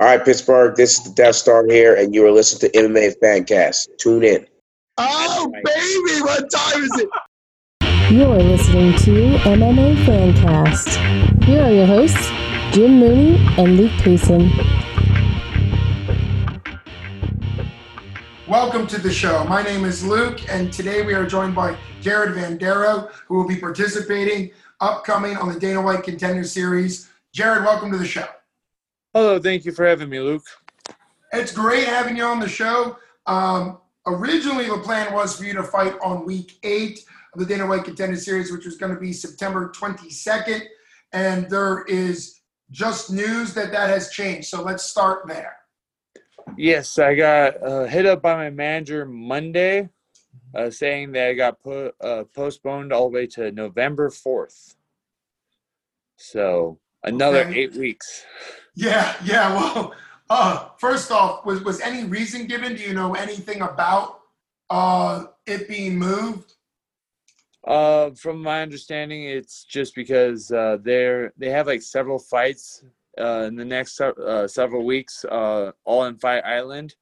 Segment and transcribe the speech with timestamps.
[0.00, 3.16] All right, Pittsburgh, this is the Death Star here, and you are listening to MMA
[3.20, 3.88] Fancast.
[3.98, 4.46] Tune in.
[4.96, 7.08] Oh, baby, what time is it?
[8.12, 11.42] You're listening to MMA Fancast.
[11.42, 12.28] Here are your hosts,
[12.72, 14.52] Jim Mooney and Luke Payson.
[18.46, 19.42] Welcome to the show.
[19.46, 23.56] My name is Luke, and today we are joined by Jared Vanderaa, who will be
[23.56, 27.10] participating upcoming on the Dana White Contender Series.
[27.32, 28.26] Jared, welcome to the show.
[29.14, 30.44] Hello, thank you for having me, Luke.
[31.32, 32.98] It's great having you on the show.
[33.26, 37.66] Um, originally, the plan was for you to fight on week eight of the Dana
[37.66, 40.62] White Contender Series, which was going to be September 22nd.
[41.12, 44.48] And there is just news that that has changed.
[44.48, 45.56] So let's start there.
[46.56, 49.88] Yes, I got uh, hit up by my manager Monday
[50.54, 54.74] uh, saying that I got put, uh, postponed all the way to November 4th.
[56.16, 57.58] So another Okay.
[57.60, 58.24] eight weeks.
[58.78, 59.54] Yeah, yeah.
[59.56, 59.92] Well,
[60.30, 62.76] uh, first off, was was any reason given?
[62.76, 64.20] Do you know anything about
[64.70, 66.54] uh, it being moved?
[67.66, 72.84] Uh, from my understanding, it's just because uh, they're they have like several fights
[73.20, 76.94] uh, in the next uh, several weeks, uh, all in Fight Island.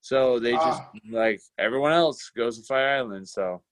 [0.00, 0.90] So they just Ah.
[1.10, 3.28] like everyone else goes to Fight Island.
[3.28, 3.62] So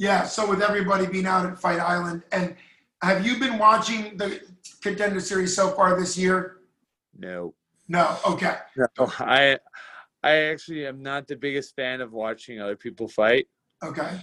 [0.00, 0.24] Yeah.
[0.24, 2.56] So with everybody being out at Fight Island, and
[3.02, 4.40] have you been watching the
[4.82, 6.58] Contender Series so far this year?
[7.18, 7.54] no,
[7.88, 8.18] No.
[8.26, 8.56] Okay.
[8.76, 9.58] no, I
[10.22, 13.46] I actually am not the biggest fan of watching other people fight.
[13.82, 14.20] Okay.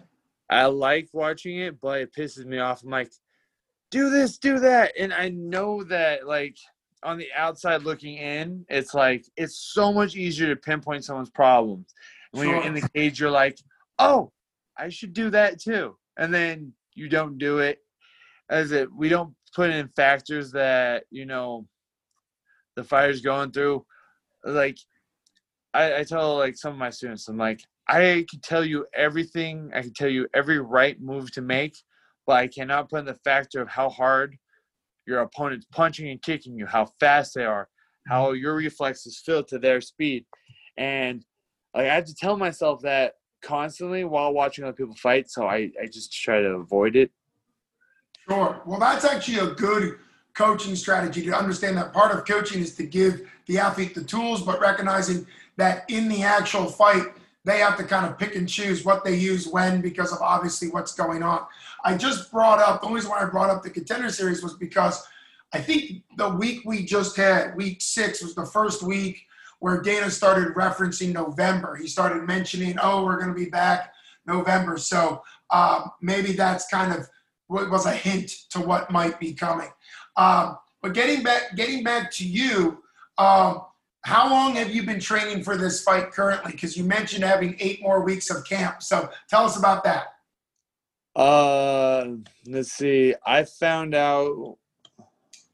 [0.49, 2.83] I like watching it, but it pisses me off.
[2.83, 3.11] I'm like,
[3.89, 4.91] do this, do that.
[4.99, 6.57] And I know that, like,
[7.03, 11.93] on the outside looking in, it's like, it's so much easier to pinpoint someone's problems.
[12.31, 13.59] When you're in the cage, you're like,
[13.99, 14.31] oh,
[14.77, 15.95] I should do that too.
[16.17, 17.82] And then you don't do it.
[18.49, 21.67] As it, we don't put in factors that, you know,
[22.75, 23.85] the fire's going through.
[24.43, 24.77] Like,
[25.73, 29.71] I, I tell like some of my students, I'm like, I can tell you everything.
[29.73, 31.75] I can tell you every right move to make,
[32.27, 34.37] but I cannot put in the factor of how hard
[35.05, 37.67] your opponent's punching and kicking you, how fast they are,
[38.07, 38.41] how mm-hmm.
[38.41, 40.25] your reflexes feel to their speed,
[40.77, 41.25] and
[41.75, 45.29] like, I have to tell myself that constantly while watching other people fight.
[45.29, 47.11] So I, I just try to avoid it.
[48.29, 48.61] Sure.
[48.65, 49.97] Well, that's actually a good
[50.33, 54.41] coaching strategy to understand that part of coaching is to give the athlete the tools,
[54.41, 57.03] but recognizing that in the actual fight,
[57.45, 60.69] they have to kind of pick and choose what they use when because of obviously
[60.69, 61.45] what's going on.
[61.83, 64.53] I just brought up the only reason why I brought up the contender series was
[64.53, 65.05] because
[65.53, 69.27] I think the week we just had, week six, was the first week
[69.59, 71.75] where Dana started referencing November.
[71.75, 73.93] He started mentioning, oh, we're going to be back
[74.25, 74.77] November.
[74.77, 77.07] So um, maybe that's kind of
[77.53, 79.69] was a hint to what might be coming.
[80.17, 82.83] Um, but getting back, getting back to you,
[83.17, 83.61] um,
[84.01, 86.51] how long have you been training for this fight currently?
[86.51, 88.83] Because you mentioned having eight more weeks of camp.
[88.83, 90.07] So tell us about that.
[91.15, 92.07] Uh,
[92.47, 93.15] let's see.
[93.25, 94.57] I found out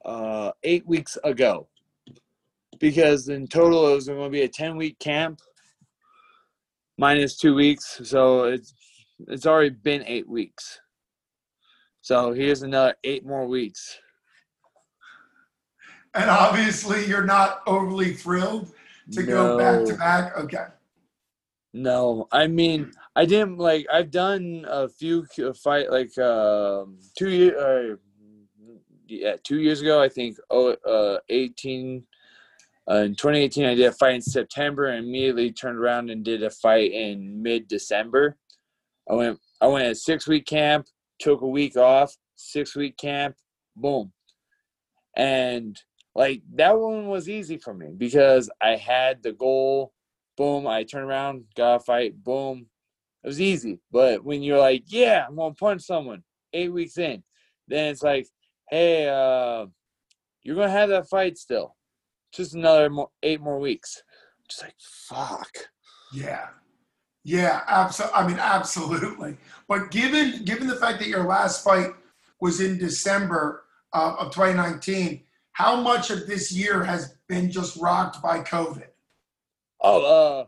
[0.06, 1.68] uh, eight weeks ago
[2.80, 5.42] because in total it was going to be a ten week camp
[6.98, 8.74] minus two weeks, so it's
[9.28, 10.80] it's already been eight weeks.
[12.10, 14.00] So here's another eight more weeks.
[16.16, 18.72] And obviously, you're not overly thrilled
[19.12, 20.36] to go back to back.
[20.36, 20.66] Okay.
[21.72, 23.86] No, I mean I didn't like.
[23.94, 25.28] I've done a few
[25.64, 27.96] fight like um, two year, uh,
[29.08, 30.02] yeah, two years ago.
[30.02, 32.08] I think oh, uh, eighteen.
[32.90, 36.42] Uh, in 2018, I did a fight in September and immediately turned around and did
[36.42, 38.36] a fight in mid December.
[39.08, 40.88] I went I went at six week camp,
[41.20, 43.36] took a week off, six week camp,
[43.76, 44.12] boom,
[45.16, 45.78] and
[46.16, 49.94] like that one was easy for me because I had the goal
[50.40, 52.68] boom, I turn around, got a fight, boom.
[53.24, 53.82] It was easy.
[53.92, 57.22] But when you're like, yeah, I'm gonna punch someone eight weeks in,
[57.68, 58.26] then it's like,
[58.70, 59.66] hey, uh,
[60.42, 61.76] you're gonna have that fight still.
[62.34, 64.02] Just another mo- eight more weeks.
[64.48, 65.52] Just like fuck.
[66.14, 66.48] Yeah.
[67.26, 68.18] Yeah, absolutely.
[68.18, 69.38] I mean, absolutely.
[69.70, 71.92] But given given the fact that your last fight
[72.42, 78.22] was in December uh, of 2019, how much of this year has been just rocked
[78.22, 78.88] by COVID?
[79.80, 80.46] Oh, uh,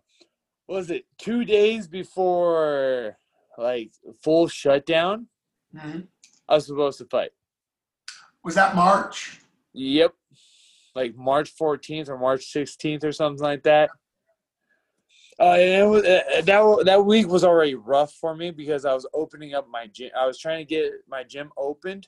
[0.68, 3.18] was it two days before
[3.60, 3.92] like
[4.24, 5.28] full shutdown?
[5.74, 6.08] Mhm.
[6.50, 7.30] I was supposed to fight.
[8.44, 9.40] Was that March?
[9.74, 10.16] Yep.
[10.96, 13.92] Like March 14th or March 16th or something like that.
[15.40, 18.94] Uh, and it was, uh, that that week was already rough for me because I
[18.94, 20.12] was opening up my gym.
[20.18, 22.08] I was trying to get my gym opened,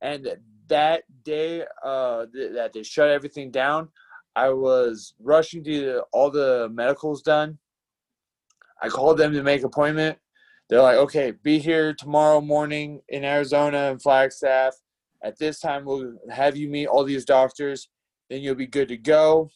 [0.00, 0.28] and
[0.68, 3.88] that day uh, th- that they shut everything down,
[4.34, 7.58] I was rushing to get all the medicals done.
[8.82, 10.18] I called them to make appointment.
[10.68, 14.74] They're like, okay, be here tomorrow morning in Arizona and Flagstaff.
[15.22, 17.88] At this time, we'll have you meet all these doctors.
[18.28, 19.50] Then you'll be good to go.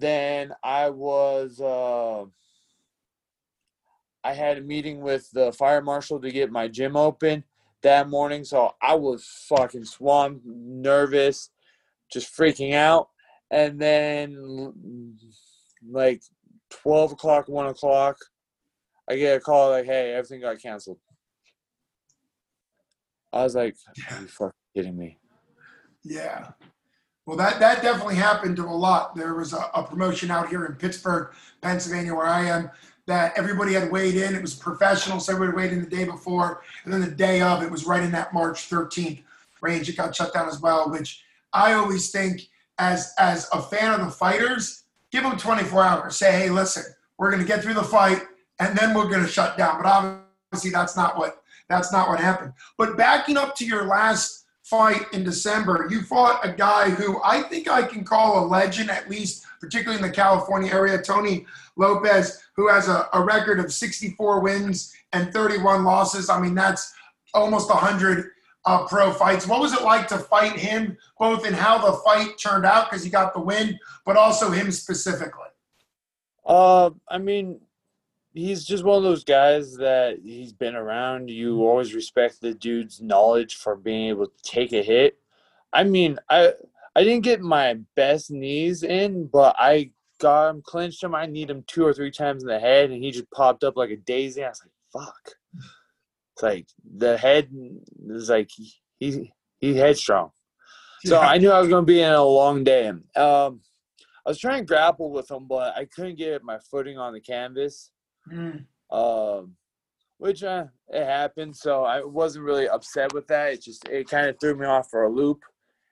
[0.00, 2.24] Then I was, uh,
[4.24, 7.44] I had a meeting with the fire marshal to get my gym open
[7.82, 8.44] that morning.
[8.44, 11.50] So I was fucking swamped, nervous,
[12.10, 13.08] just freaking out.
[13.50, 15.16] And then,
[15.88, 16.22] like
[16.70, 18.16] 12 o'clock, 1 o'clock,
[19.08, 20.98] I get a call like, hey, everything got canceled.
[23.32, 23.76] I was like,
[24.10, 25.18] are you fucking kidding me?
[26.04, 26.50] Yeah.
[27.30, 29.14] Well, that, that definitely happened to a lot.
[29.14, 32.72] There was a, a promotion out here in Pittsburgh, Pennsylvania, where I am,
[33.06, 34.34] that everybody had weighed in.
[34.34, 36.64] It was professional, so everybody weighed in the day before.
[36.82, 39.22] And then the day of, it was right in that March 13th
[39.60, 39.88] range.
[39.88, 41.22] It got shut down as well, which
[41.52, 42.48] I always think
[42.80, 46.16] as as a fan of the fighters, give them 24 hours.
[46.16, 46.82] Say, hey, listen,
[47.16, 48.22] we're going to get through the fight,
[48.58, 49.80] and then we're going to shut down.
[49.80, 52.54] But obviously, that's not what that's not what happened.
[52.76, 54.39] But backing up to your last
[54.70, 58.88] fight in December, you fought a guy who I think I can call a legend,
[58.88, 61.44] at least particularly in the California area, Tony
[61.76, 66.30] Lopez, who has a, a record of 64 wins and 31 losses.
[66.30, 66.94] I mean, that's
[67.34, 68.30] almost 100
[68.64, 69.46] uh, pro fights.
[69.46, 73.02] What was it like to fight him, both in how the fight turned out because
[73.04, 73.76] he got the win,
[74.06, 75.48] but also him specifically?
[76.46, 77.60] Uh, I mean,
[78.32, 81.30] he's just one of those guys that he's been around.
[81.30, 85.18] You always respect the dude's knowledge for being able to take a hit.
[85.72, 86.52] I mean, I
[86.96, 91.14] I didn't get my best knees in, but I got him clinched him.
[91.14, 93.76] I need him two or three times in the head, and he just popped up
[93.76, 94.44] like a daisy.
[94.44, 95.34] I was like, "Fuck!"
[96.34, 96.66] It's like
[96.96, 97.50] the head
[98.08, 100.30] is like he he headstrong.
[101.04, 101.18] So.
[101.18, 102.88] I knew I was going to be in a long day.
[102.88, 107.14] Um, I was trying to grapple with him, but I couldn't get my footing on
[107.14, 107.90] the canvas.
[108.28, 109.56] Mm, Um,
[110.18, 111.56] which uh, it happened.
[111.56, 113.54] So I wasn't really upset with that.
[113.54, 115.40] It just it kind of threw me off for a loop,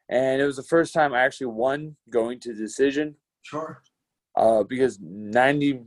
[0.09, 3.17] and it was the first time I actually won going to decision.
[3.43, 3.83] sure.
[4.37, 5.81] Uh, because ninety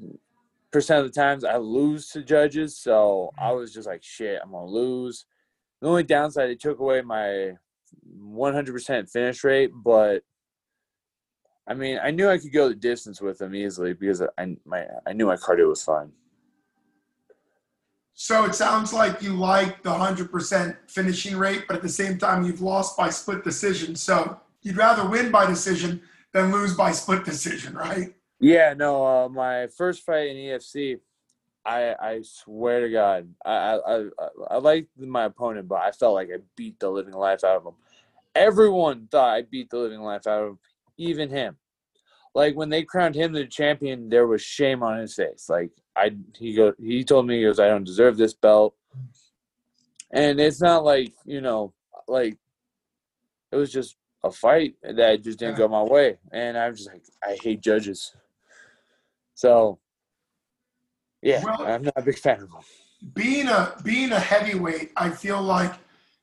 [0.72, 4.52] percent of the times I lose to judges, so I was just like, shit, I'm
[4.52, 5.26] gonna lose.
[5.82, 7.54] The only downside, it took away my
[8.24, 10.24] 100% finish rate, but
[11.68, 14.86] I mean, I knew I could go the distance with him easily because I my
[15.08, 16.12] I knew my cardio was fine.
[18.22, 22.44] So it sounds like you like the 100% finishing rate, but at the same time,
[22.44, 23.96] you've lost by split decision.
[23.96, 28.14] So you'd rather win by decision than lose by split decision, right?
[28.40, 29.04] Yeah, no.
[29.04, 31.00] Uh, my first fight in EFC,
[31.66, 34.10] I I swear to God, I I I,
[34.52, 37.66] I liked my opponent, but I felt like I beat the living life out of
[37.66, 37.76] him.
[38.36, 40.60] Everyone thought I beat the living life out of him,
[40.98, 41.58] even him.
[42.36, 45.50] Like when they crowned him the champion, there was shame on his face.
[45.50, 48.76] Like I, he go, he told me he goes, I don't deserve this belt,
[50.12, 51.74] and it's not like you know,
[52.08, 52.38] like
[53.52, 57.04] it was just a fight that just didn't go my way, and I'm just like,
[57.24, 58.14] I hate judges.
[59.36, 59.80] So,
[61.22, 62.62] yeah, Well- I'm not a big fan of them.
[63.14, 65.74] being a being a heavyweight, I feel like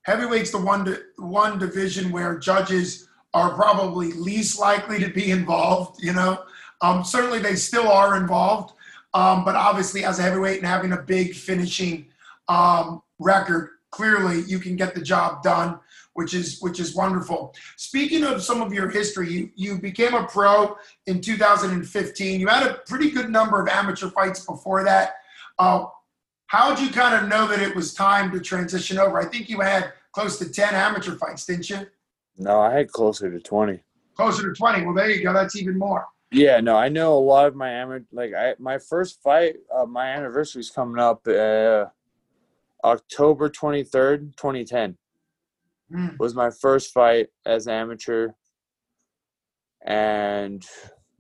[0.03, 6.03] heavyweight's the one one division where judges are probably least likely to be involved.
[6.03, 6.45] You know,
[6.81, 8.75] um, certainly they still are involved,
[9.15, 12.07] um, but obviously as a heavyweight and having a big finishing
[12.49, 15.79] um, record, clearly you can get the job done,
[16.15, 17.55] which is which is wonderful.
[17.77, 22.41] Speaking of some of your history, you you became a pro in 2015.
[22.41, 25.15] You had a pretty good number of amateur fights before that.
[25.59, 25.87] Uh,
[26.49, 29.21] How'd you kind of know that it was time to transition over?
[29.21, 31.87] I think you had close to 10 amateur fights, didn't you?
[32.39, 33.85] No, I had closer to twenty.
[34.17, 34.85] Closer to 20.
[34.85, 35.33] Well, there you go.
[35.35, 36.07] That's even more.
[36.31, 38.05] Yeah, no, I know a lot of my amateur.
[38.13, 41.87] Like I, my first fight, uh, my anniversary is coming up, uh,
[42.85, 44.97] October twenty third, twenty ten.
[45.91, 46.09] Hmm.
[46.19, 48.29] was my first fight as an amateur
[49.87, 50.63] and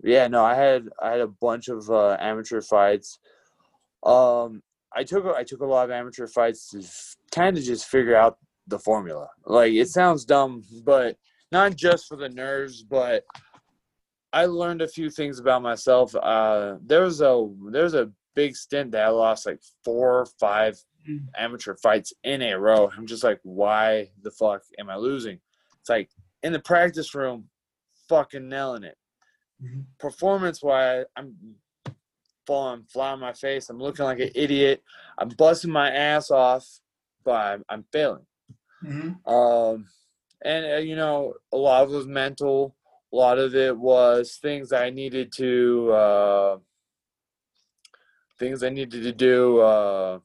[0.03, 3.19] yeah no i had i had a bunch of uh, amateur fights
[4.05, 4.63] um
[4.95, 6.83] i took a- i took a lot of amateur fights to
[7.35, 8.37] kind of just figure out
[8.67, 11.17] the formula like it sounds dumb but
[11.51, 13.25] not just for the nerves but
[14.33, 18.55] i learned a few things about myself uh there was a there was a big
[18.55, 21.27] stint that i lost like four or five Mm.
[21.39, 25.39] amateur fights in a row i'm just like why the fuck am i losing
[25.81, 26.11] it's like
[26.43, 27.49] in the practice room
[28.09, 28.99] fucking nailing it
[29.63, 29.85] Mhm.
[29.99, 31.35] performance wise i'm
[32.47, 34.83] falling flat on my face i'm looking like an idiot
[35.19, 36.67] i'm busting my ass off
[37.25, 38.27] but i'm, I'm failing
[38.85, 39.27] Mhm.
[39.27, 39.87] um,
[40.43, 42.77] and uh, you know, a lot of it was mental.
[43.13, 46.59] A lot of it was things I needed to uh,
[48.39, 50.19] things I needed to do uh,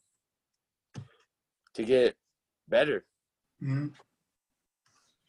[1.75, 2.15] to get
[2.67, 3.05] better.
[3.61, 3.93] Mhm.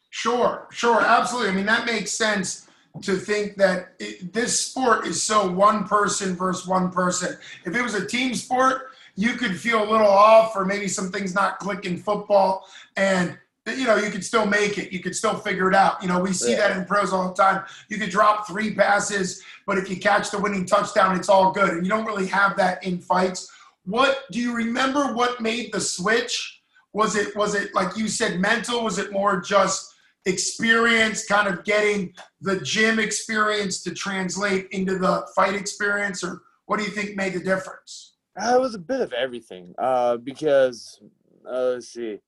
[0.09, 1.49] Sure, sure, absolutely.
[1.49, 2.67] I mean, that makes sense
[3.01, 7.37] to think that it, this sport is so one person versus one person.
[7.65, 11.11] If it was a team sport, you could feel a little off, or maybe some
[11.11, 14.91] things not clicking football, and you know you could still make it.
[14.91, 16.01] You could still figure it out.
[16.01, 16.67] You know, we see Yeah.
[16.67, 17.63] that in pros all the time.
[17.89, 21.69] You could drop three passes, but if you catch the winning touchdown, it's all good.
[21.71, 23.51] And you don't really have that in fights.
[23.85, 25.13] What do you remember?
[25.13, 26.61] What made the switch?
[26.93, 28.83] Was it was it like you said mental?
[28.83, 29.93] Was it more just
[30.27, 36.77] experience, kind of getting the gym experience to translate into the fight experience, or what
[36.77, 38.15] do you think made the difference?
[38.39, 40.99] Uh, It was a bit of everything uh, because
[41.47, 42.19] uh, let's see.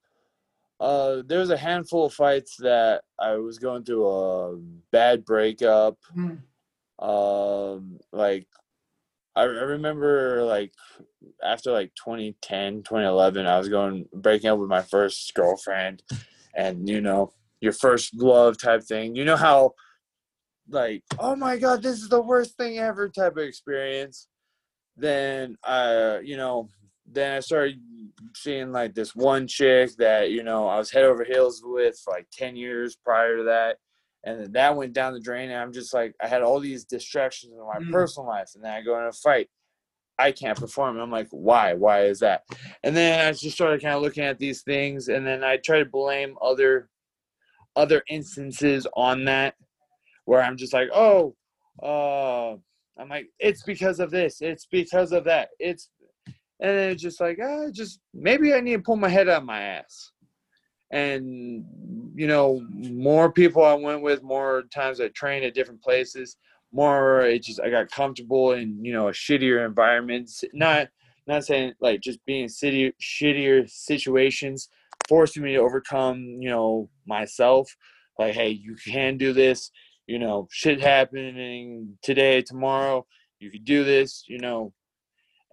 [0.79, 4.57] Uh, there was a handful of fights that I was going through a
[4.91, 5.98] bad breakup.
[6.13, 6.36] Hmm.
[7.00, 8.48] Um, like
[9.36, 10.74] I, I remember like
[11.43, 16.03] after like 2010, 2011, I was going breaking up with my first girlfriend,
[16.55, 19.15] and you know your first love type thing.
[19.15, 19.74] You know how
[20.69, 24.27] like oh my god, this is the worst thing ever type of experience
[24.98, 26.69] then I, you know,
[27.12, 27.80] then I started
[28.36, 32.14] seeing like this one chick that you know I was head over heels with for
[32.14, 33.78] like ten years prior to that,
[34.24, 35.50] and then that went down the drain.
[35.50, 37.92] And I'm just like, I had all these distractions in my Mm.
[37.92, 39.50] personal life, and then I go in a fight.
[40.20, 40.96] I can't perform.
[40.96, 41.76] And I'm like, why?
[41.76, 42.44] Why is that?
[42.84, 45.80] And then I just started kind of looking at these things, and then I try
[45.80, 46.90] to blame other
[47.76, 49.54] other instances on that,
[50.26, 51.36] where I'm just like, oh,
[51.84, 52.54] uh,
[53.00, 55.90] I'm like, it's because of this, it's because of that, it's,
[56.60, 59.46] and it's just like, ah, just maybe I need to pull my head out of
[59.46, 60.12] my ass.
[60.92, 61.64] And
[62.16, 66.38] you know, more people I went with, more times I trained at different places,
[66.72, 70.44] more it just I got comfortable in you know a shittier environments.
[70.54, 70.88] Not
[71.28, 74.70] not saying like just being in city shittier situations,
[75.10, 77.76] forcing me to overcome you know myself.
[78.18, 79.72] Like, hey, you can do this
[80.08, 83.06] you know, shit happening today, tomorrow,
[83.40, 84.74] you could do this, you know.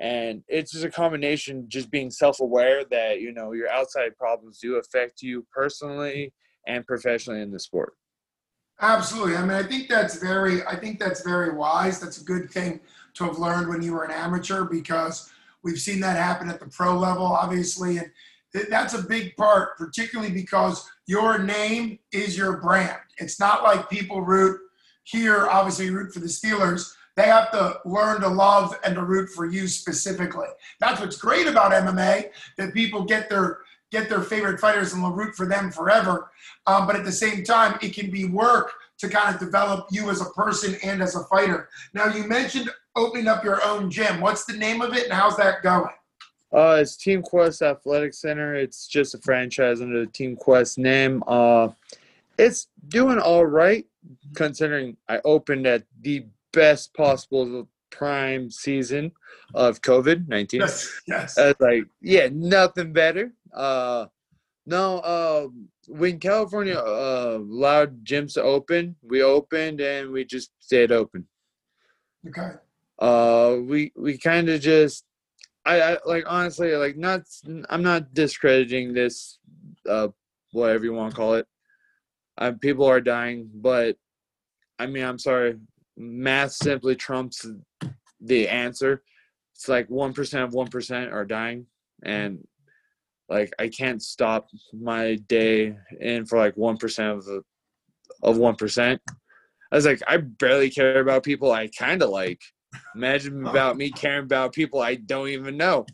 [0.01, 4.59] And it's just a combination, just being self aware that, you know, your outside problems
[4.59, 6.33] do affect you personally
[6.67, 7.95] and professionally in the sport.
[8.81, 9.37] Absolutely.
[9.37, 12.01] I mean, I think that's very, I think that's very wise.
[12.01, 12.81] That's a good thing
[13.15, 15.31] to have learned when you were an amateur because
[15.63, 18.11] we've seen that happen at the pro level, obviously, and
[18.69, 22.99] that's a big part, particularly because your name is your brand.
[23.19, 24.61] It's not like people root
[25.05, 26.93] here, obviously, root for the Steelers.
[27.17, 30.49] They have to learn to love and to root for you specifically.
[30.81, 35.13] That's what's great about MMA that people get their get their favorite fighters and will
[35.13, 36.33] root for them forever.
[36.67, 40.11] Um, but at the same time, it can be work to kind of develop you
[40.11, 41.69] as a person and as a fighter.
[41.93, 44.21] Now, you mentioned opening up your own gym.
[44.21, 45.93] What's the name of it and how's that going?
[46.53, 48.55] Uh, it's Team Quest Athletic Center.
[48.55, 51.23] It's just a franchise under the Team Quest name.
[51.27, 51.69] Uh,
[52.39, 53.87] it's doing all right
[54.35, 59.13] considering I opened at the best possible prime season
[59.55, 60.61] of COVID 19.
[60.61, 61.39] Yes, yes.
[61.39, 63.33] I was like, yeah, nothing better.
[63.53, 64.07] Uh,
[64.67, 65.49] no, uh,
[65.89, 71.27] when California uh, allowed gyms to open, we opened and we just stayed open.
[72.27, 72.53] Okay.
[72.99, 75.05] Uh, we we kind of just,
[75.67, 77.23] I, I like honestly like not.
[77.69, 79.39] I'm not discrediting this,
[79.89, 80.09] uh,
[80.53, 81.47] whatever you want to call it.
[82.39, 83.97] Uh, people are dying, but
[84.79, 85.57] I mean, I'm sorry,
[85.97, 87.47] math simply trumps
[88.21, 89.03] the answer.
[89.55, 91.67] It's like one percent of one percent are dying,
[92.05, 92.47] and
[93.29, 97.43] like I can't stop my day in for like one percent of the
[98.23, 99.01] of one percent.
[99.73, 102.41] I was like, I barely care about people I kind of like.
[102.95, 105.87] Imagine about me caring about people I don't even know.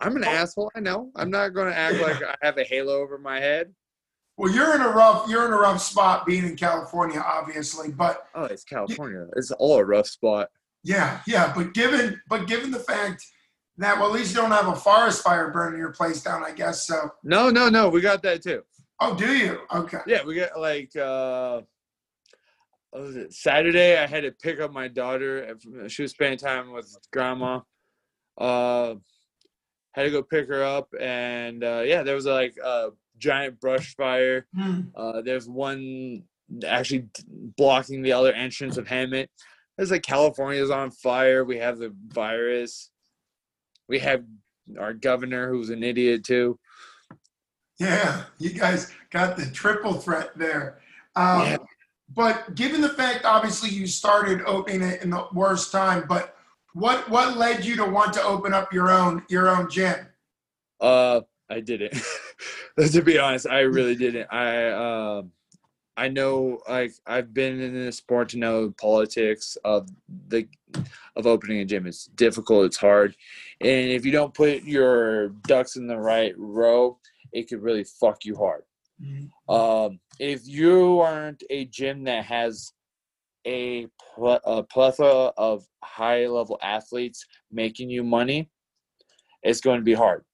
[0.00, 0.70] I'm an asshole.
[0.74, 1.10] I know.
[1.16, 3.72] I'm not going to act like I have a halo over my head.
[4.40, 8.26] Well, you're in a rough you're in a rough spot being in California, obviously, but
[8.34, 9.26] Oh, it's California.
[9.36, 10.48] It's all a rough spot.
[10.82, 11.52] yeah, yeah.
[11.54, 13.22] But given but given the fact
[13.76, 16.52] that well, at least you don't have a forest fire burning your place down, I
[16.52, 16.86] guess.
[16.86, 17.90] So, No, no, no.
[17.90, 18.62] We got that too.
[19.00, 19.58] oh, do you?
[19.74, 19.98] Okay.
[20.06, 21.60] Yeah, we got like uh
[22.92, 23.98] what was it Saturday?
[23.98, 25.54] I had to pick up my daughter.
[25.88, 27.60] She was spending time with grandma.
[28.38, 28.94] Uh,
[29.92, 32.88] had to go pick her up, and uh, yeah, there was like a
[33.20, 34.46] giant brush fire.
[34.56, 34.80] Hmm.
[34.96, 36.24] Uh, there's one
[36.66, 37.06] actually
[37.56, 39.28] blocking the other entrance of Hemet.
[39.76, 41.44] There's like California's on fire.
[41.44, 42.90] We have the virus.
[43.88, 44.24] We have
[44.78, 46.58] our governor who's an idiot too.
[47.78, 50.80] Yeah, you guys got the triple threat there.
[51.16, 51.56] Um, Yeah.
[52.14, 56.36] but given the fact, obviously, you started opening it in the worst time, but
[56.74, 60.06] what what led you to want to open up your own your own gym?
[60.80, 62.00] Uh, I didn't.
[62.92, 64.28] to be honest, I really didn't.
[64.32, 65.32] I um,
[65.96, 69.88] I know like I've been in this sport to know politics of
[70.28, 70.48] the
[71.16, 71.86] of opening a gym.
[71.86, 72.66] It's difficult.
[72.66, 73.14] It's hard,
[73.60, 76.98] and if you don't put your ducks in the right row,
[77.32, 78.62] it could really fuck you hard.
[79.48, 82.72] Um, if you aren't a gym that has
[83.46, 88.50] a, pl- a plethora of high level athletes making you money,
[89.42, 90.24] it's going to be hard.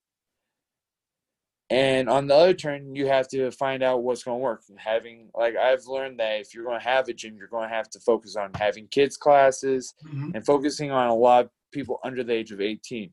[1.68, 4.62] And on the other turn, you have to find out what's going to work.
[4.76, 7.74] Having like I've learned that if you're going to have a gym, you're going to
[7.74, 10.34] have to focus on having kids classes Mhm.
[10.34, 13.12] and focusing on a lot of people under the age of 18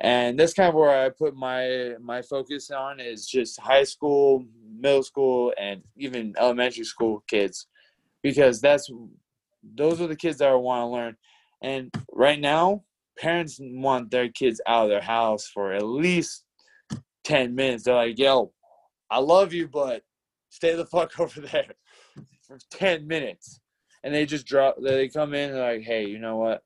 [0.00, 4.46] and that's kind of where i put my my focus on is just high school
[4.78, 7.66] middle school and even elementary school kids
[8.22, 8.90] because that's
[9.74, 11.16] those are the kids that I want to learn
[11.60, 12.82] and right now
[13.18, 16.44] parents want their kids out of their house for at least
[17.24, 17.84] 10 minutes.
[17.84, 18.52] They're like yo
[19.10, 20.02] i love you but
[20.50, 21.66] stay the fuck over there
[22.46, 23.60] for 10 minutes.
[24.02, 26.62] And they just drop they come in they're like hey you know what?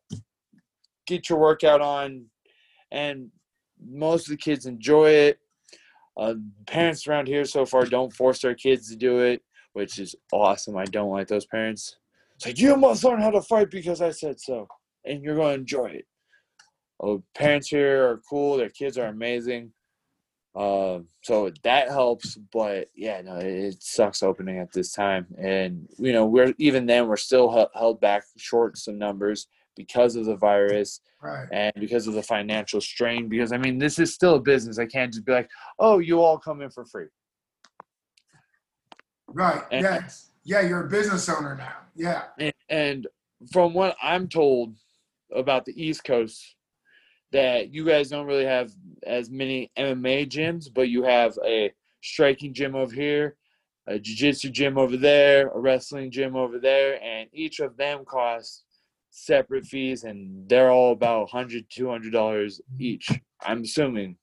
[1.06, 2.26] Get your workout on.
[2.90, 3.30] And
[3.84, 5.38] most of the kids enjoy it.
[6.16, 6.34] Uh,
[6.66, 9.42] parents around here so far don't force their kids to do it
[9.74, 10.76] which is awesome.
[10.76, 11.96] I don't like those parents.
[12.36, 14.66] It's like you must learn how to fight because i said so.
[15.04, 16.06] And you're going to enjoy it.
[17.00, 18.56] Oh, parents here are cool.
[18.56, 19.72] Their kids are amazing
[20.56, 25.88] uh, so that helps but yeah no it, it sucks opening at this time and
[25.98, 30.36] you know we're even then we're still held back short some numbers because of the
[30.36, 31.48] virus Right.
[31.52, 34.86] and because of the financial strain because i mean this is still a business i
[34.86, 37.06] can't just be like oh you all come in for free
[39.26, 39.62] Right.
[39.72, 40.30] And- yes.
[40.46, 41.72] Yeah, you're a business owner now.
[41.96, 42.24] Yeah.
[42.38, 43.06] and, and
[43.50, 44.74] from what i'm told
[45.34, 46.54] about the east coast
[47.34, 48.70] that you guys don't really have
[49.06, 51.70] as many mma gyms but you have a
[52.00, 53.36] striking gym over here
[53.88, 58.64] a jiu-jitsu gym over there a wrestling gym over there and each of them cost
[59.10, 63.10] separate fees and they're all about 100 200 dollars each
[63.42, 64.16] i'm assuming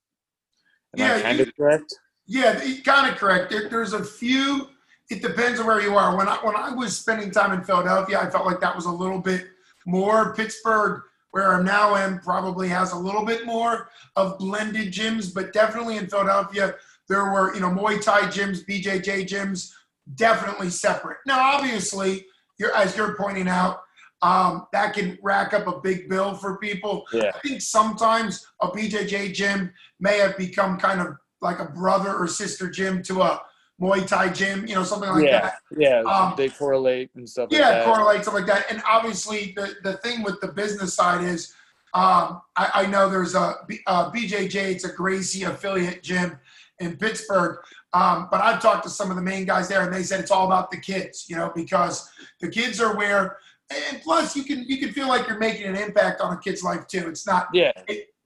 [0.97, 1.93] am Yeah, i kind of correct
[2.27, 3.51] Yeah, kind of correct.
[3.51, 4.69] There, there's a few.
[5.09, 6.15] It depends on where you are.
[6.15, 8.91] When I when I was spending time in Philadelphia, I felt like that was a
[8.91, 9.47] little bit
[9.85, 10.33] more.
[10.33, 15.53] Pittsburgh, where I'm now am, probably has a little bit more of blended gyms, but
[15.53, 16.75] definitely in Philadelphia,
[17.09, 19.71] there were you know Muay Thai gyms, BJJ gyms,
[20.15, 21.17] definitely separate.
[21.25, 22.25] Now, obviously,
[22.59, 23.81] you're as you're pointing out,
[24.21, 27.05] um, that can rack up a big bill for people.
[27.11, 27.31] Yeah.
[27.33, 32.27] I think sometimes a BJJ gym may have become kind of like a brother or
[32.27, 33.41] sister gym to a
[33.81, 35.53] Muay Thai gym, you know, something like yeah that.
[35.75, 38.65] yeah Um, they correlate and stuff like Yeah, that correlate stuff like that.
[38.69, 41.53] And obviously, the the thing with the business side is,
[41.93, 43.55] um, I, I know there's a,
[43.87, 44.55] uh BJJ.
[44.55, 46.37] It's a Gracie affiliate gym
[46.79, 47.57] in Pittsburgh.
[47.93, 50.31] Um, but I've talked to some of the main guys there, and they said it's
[50.31, 53.37] all about the kids, you know, because the kids are where,
[53.69, 56.63] and plus you can you can feel like you're making an impact on a kid's
[56.63, 57.07] life too.
[57.09, 57.71] It's not yeah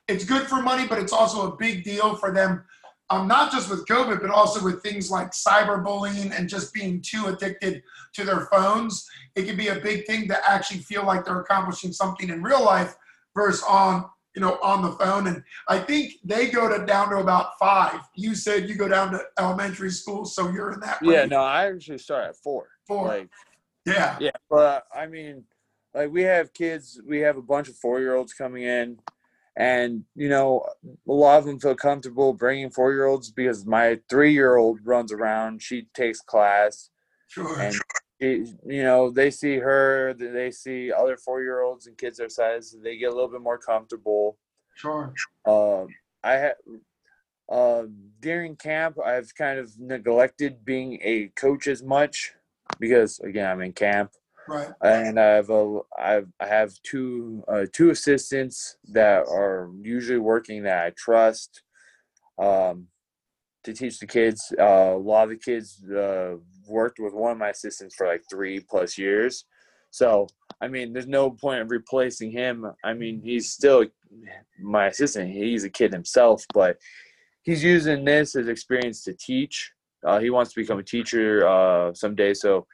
[0.08, 2.64] it's good for money, but it's also a big deal for them,
[3.10, 7.28] um, not just with COVID, but also with things like cyberbullying and just being too
[7.28, 9.08] addicted to their phones.
[9.36, 12.64] It can be a big thing to actually feel like they're accomplishing something in real
[12.64, 12.96] life
[13.36, 15.28] versus on you know on the phone.
[15.28, 18.00] And I think they go to down to about five.
[18.16, 21.00] You said you go down to elementary school, so you're in that.
[21.02, 21.32] yeah range.
[21.32, 23.08] no i actually start at four Four.
[23.08, 23.30] like
[23.86, 24.18] yeah.
[24.20, 25.44] Yeah, but I mean,
[25.94, 28.98] like we have kids, we have a bunch of four year olds coming in,
[29.58, 30.66] and you know,
[31.08, 34.80] a lot of them feel comfortable bringing four year olds because my three year old
[34.84, 36.90] runs around, she takes class,
[37.28, 37.60] Sure.
[37.60, 37.76] and
[38.22, 42.30] she, you know, they see her, they see other four year olds and kids their
[42.30, 44.38] size, they get a little bit more comfortable.
[44.76, 45.14] Sure.
[45.46, 45.88] Um,
[46.24, 46.54] I had.
[47.48, 47.84] Uh,
[48.22, 52.34] during camp, I've kind of neglected being a coach as much
[52.80, 54.14] because, again, I'm in camp
[54.48, 54.70] Right.
[54.84, 60.64] and I have a I've I have two uh, two assistants that are usually working
[60.64, 61.64] that I trust
[62.38, 62.88] um,
[63.64, 64.54] to teach the kids.
[64.60, 66.36] Uh, a lot of the kids uh,
[66.68, 69.46] worked with one of my assistants for like three plus years,
[69.90, 70.28] so
[70.62, 72.66] I mean, there's no point of replacing him.
[72.84, 73.86] I mean, he's still
[74.60, 75.32] my assistant.
[75.32, 76.78] He's a kid himself, but
[77.44, 79.72] he's using this as experience to teach.
[80.06, 82.68] Uh, he wants to become a teacher uh, someday, so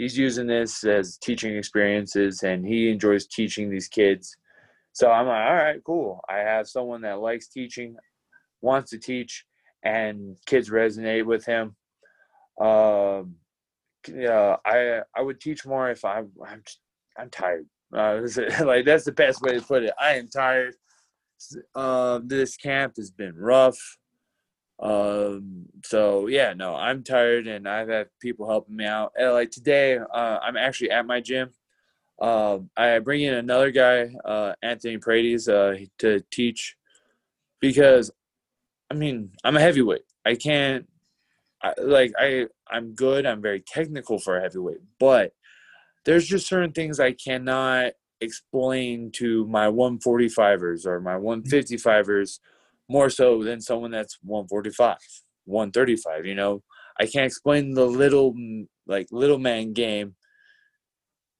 [0.00, 4.36] he's using this as teaching experiences and he enjoys teaching these kids
[4.92, 7.96] so i'm like all right cool i have someone that likes teaching
[8.62, 9.44] wants to teach
[9.84, 11.74] and kids resonate with him
[12.60, 13.36] um,
[14.08, 16.62] yeah, I I would teach more if I'm I'm
[17.16, 17.66] I'm tired.
[17.92, 18.20] Uh,
[18.64, 19.94] like that's the best way to put it.
[19.98, 20.74] I am tired.
[21.74, 23.78] Uh, this camp has been rough.
[24.80, 29.12] Um, so yeah, no, I'm tired, and I've had people helping me out.
[29.16, 31.50] And like today, uh, I'm actually at my gym.
[32.20, 36.76] Uh, I bring in another guy, uh, Anthony Paredes, uh, to teach
[37.60, 38.10] because,
[38.90, 40.02] I mean, I'm a heavyweight.
[40.26, 40.86] I can't,
[41.62, 43.26] I, like, I I'm good.
[43.26, 45.32] I'm very technical for a heavyweight, but
[46.04, 52.38] there's just certain things I cannot explain to my 145ers or my 155ers
[52.90, 54.96] more so than someone that's 145,
[55.44, 56.26] 135.
[56.26, 56.62] You know,
[56.98, 58.34] I can't explain the little
[58.86, 60.16] like little man game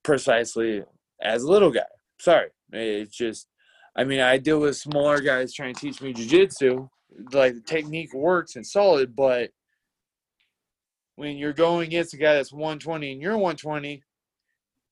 [0.05, 0.85] precisely
[1.21, 1.91] as a little guy.
[2.21, 3.49] Sorry, it's just.
[3.97, 6.89] I mean, I deal with smaller guys trying to teach me jujitsu.
[7.33, 9.51] Like the technique works and solid, but
[11.17, 14.01] when you're going against a guy that's 120 and you're 120,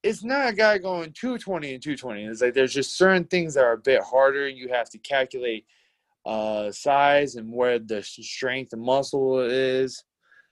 [0.03, 2.25] it's not a guy going 220 and 220.
[2.25, 4.47] It's like there's just certain things that are a bit harder.
[4.47, 5.65] and You have to calculate
[6.29, 10.03] uh, size and where the strength and muscle is,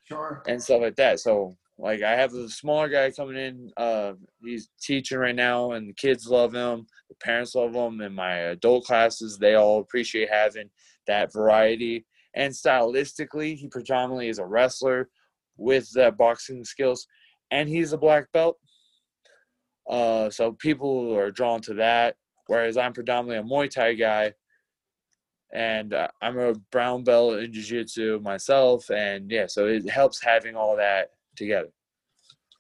[0.06, 0.42] Sure.
[0.48, 1.20] and stuff like that.
[1.20, 3.72] So, like, I have a smaller guy coming in.
[3.78, 4.13] Uh,
[4.44, 6.88] he's teaching right now, and the kids love him.
[7.10, 10.70] The parents love him, and my adult classes they all appreciate having
[11.06, 12.06] that variety.
[12.36, 15.10] And stylistically, he predominantly is a wrestler
[15.58, 17.06] with that boxing skills,
[17.52, 18.58] and he's a black belt.
[19.88, 22.16] Uh, so people are drawn to that.
[22.48, 24.34] Whereas I'm predominantly a Muay Thai guy,
[25.53, 30.55] and uh, I'm a brown belt in jiu-jitsu myself and yeah so it helps having
[30.55, 31.69] all that together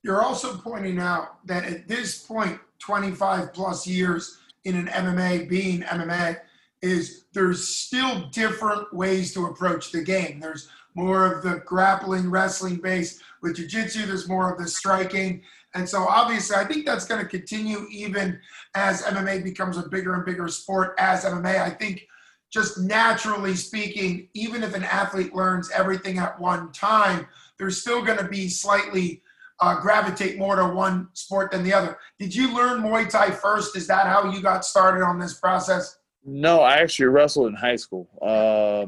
[0.03, 5.81] You're also pointing out that at this point, 25 plus years in an MMA being
[5.81, 6.37] MMA,
[6.81, 10.39] is there's still different ways to approach the game.
[10.39, 14.05] There's more of the grappling, wrestling base with jiu-jitsu.
[14.05, 15.41] There's more of the striking.
[15.73, 18.39] And so obviously, I think that's going to continue even
[18.75, 21.59] as MMA becomes a bigger and bigger sport as MMA.
[21.59, 22.07] I think
[22.51, 28.17] just naturally speaking, even if an athlete learns everything at one time, there's still going
[28.17, 29.21] to be slightly
[29.59, 31.97] uh, gravitate more to one sport than the other.
[32.19, 33.75] Did you learn Muay Thai first?
[33.75, 35.97] Is that how you got started on this process?
[36.27, 38.85] no i actually wrestled in high school uh,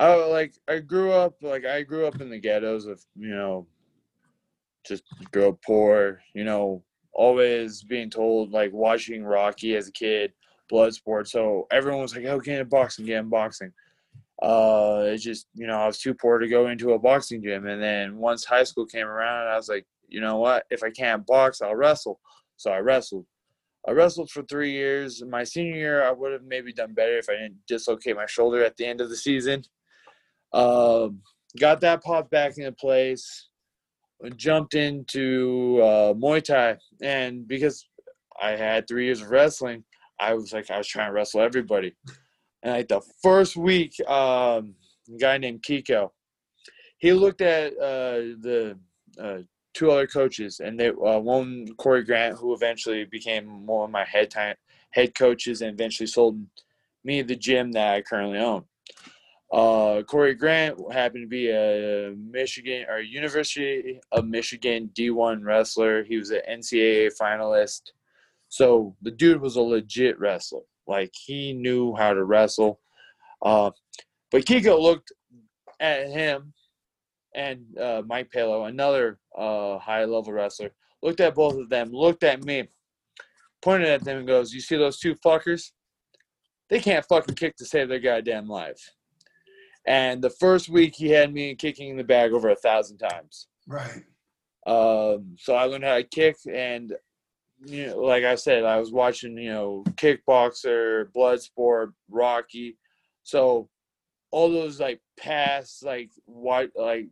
[0.00, 3.66] i like i grew up like i grew up in the ghettos of you know
[4.84, 10.32] just grew up poor you know always being told like watching rocky as a kid
[10.68, 13.72] blood sport so everyone was like oh get in boxing get in boxing.
[14.42, 17.66] Uh it's just you know i was too poor to go into a boxing gym.
[17.66, 20.64] And then once high school came around i was like you know what?
[20.70, 22.20] If i can't box i'll wrestle.
[22.56, 23.26] So i wrestled.
[23.86, 25.22] I wrestled for three years.
[25.22, 28.64] My senior year i would have maybe done better if i didn't dislocate my shoulder
[28.64, 29.62] at the end of the season.
[30.52, 31.20] Um
[31.58, 33.48] got that popped back into place
[34.36, 36.76] jumped into uh, muay thai.
[37.02, 37.86] And because
[38.40, 39.84] i had three years of wrestling
[40.20, 41.94] i was like i was trying to wrestle everybody
[42.64, 44.74] and like the first week, um,
[45.14, 46.10] a guy named Kiko,
[46.96, 48.78] he looked at uh, the
[49.20, 49.38] uh,
[49.74, 54.04] two other coaches, and they uh, one Corey Grant, who eventually became one of my
[54.04, 54.56] head time,
[54.90, 56.40] head coaches, and eventually sold
[57.04, 58.64] me the gym that I currently own.
[59.52, 66.02] Uh, Corey Grant happened to be a Michigan or University of Michigan D1 wrestler.
[66.02, 67.92] He was an NCAA finalist.
[68.54, 70.60] So the dude was a legit wrestler.
[70.86, 72.78] Like he knew how to wrestle.
[73.44, 73.72] Uh,
[74.30, 75.10] but Kiko looked
[75.80, 76.52] at him
[77.34, 80.70] and uh, Mike Palo, another uh, high level wrestler,
[81.02, 82.68] looked at both of them, looked at me,
[83.60, 85.72] pointed at them, and goes, You see those two fuckers?
[86.70, 88.92] They can't fucking kick to save their goddamn life.
[89.84, 93.48] And the first week, he had me kicking in the bag over a thousand times.
[93.66, 94.04] Right.
[94.64, 96.94] Um, so I learned how to kick, and
[97.66, 102.76] you know, like I said, I was watching, you know, Kickboxer, Bloodsport, Rocky.
[103.22, 103.68] So
[104.30, 107.06] all those like past, like what, like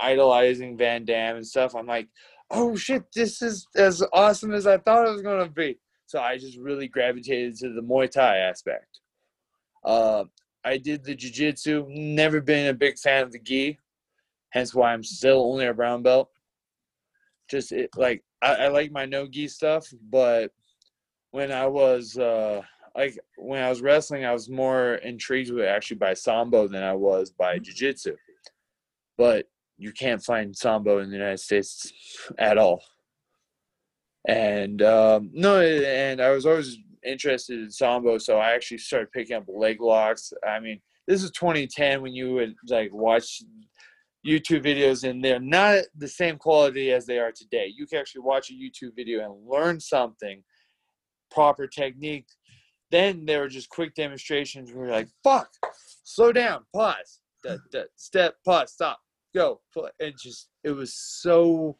[0.00, 1.74] idolizing Van Damme and stuff.
[1.74, 2.08] I'm like,
[2.50, 5.78] oh shit, this is as awesome as I thought it was gonna be.
[6.06, 9.00] So I just really gravitated to the Muay Thai aspect.
[9.84, 10.24] Uh,
[10.64, 11.86] I did the Jiu Jitsu.
[11.88, 13.78] Never been a big fan of the gi,
[14.50, 16.28] hence why I'm still only a brown belt.
[17.48, 20.50] Just it, like I, I like my no gi stuff, but
[21.30, 22.62] when I was uh,
[22.96, 26.94] like when I was wrestling, I was more intrigued with actually by sambo than I
[26.94, 28.16] was by jiu-jitsu.
[29.16, 29.46] But
[29.78, 31.92] you can't find sambo in the United States
[32.38, 32.82] at all.
[34.28, 39.36] And um, no, and I was always interested in sambo, so I actually started picking
[39.36, 40.32] up leg locks.
[40.46, 43.42] I mean, this is 2010 when you would like watch
[44.26, 47.72] YouTube videos, and they're not the same quality as they are today.
[47.74, 50.42] You can actually watch a YouTube video and learn something,
[51.30, 52.26] proper technique.
[52.90, 55.48] Then there were just quick demonstrations where you're like, fuck,
[56.04, 59.00] slow down, pause, da, da, step, pause, stop,
[59.34, 59.60] go.
[59.98, 61.76] And just, it was so,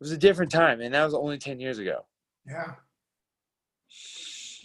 [0.00, 2.04] it was a different time, and that was only 10 years ago.
[2.46, 2.74] Yeah.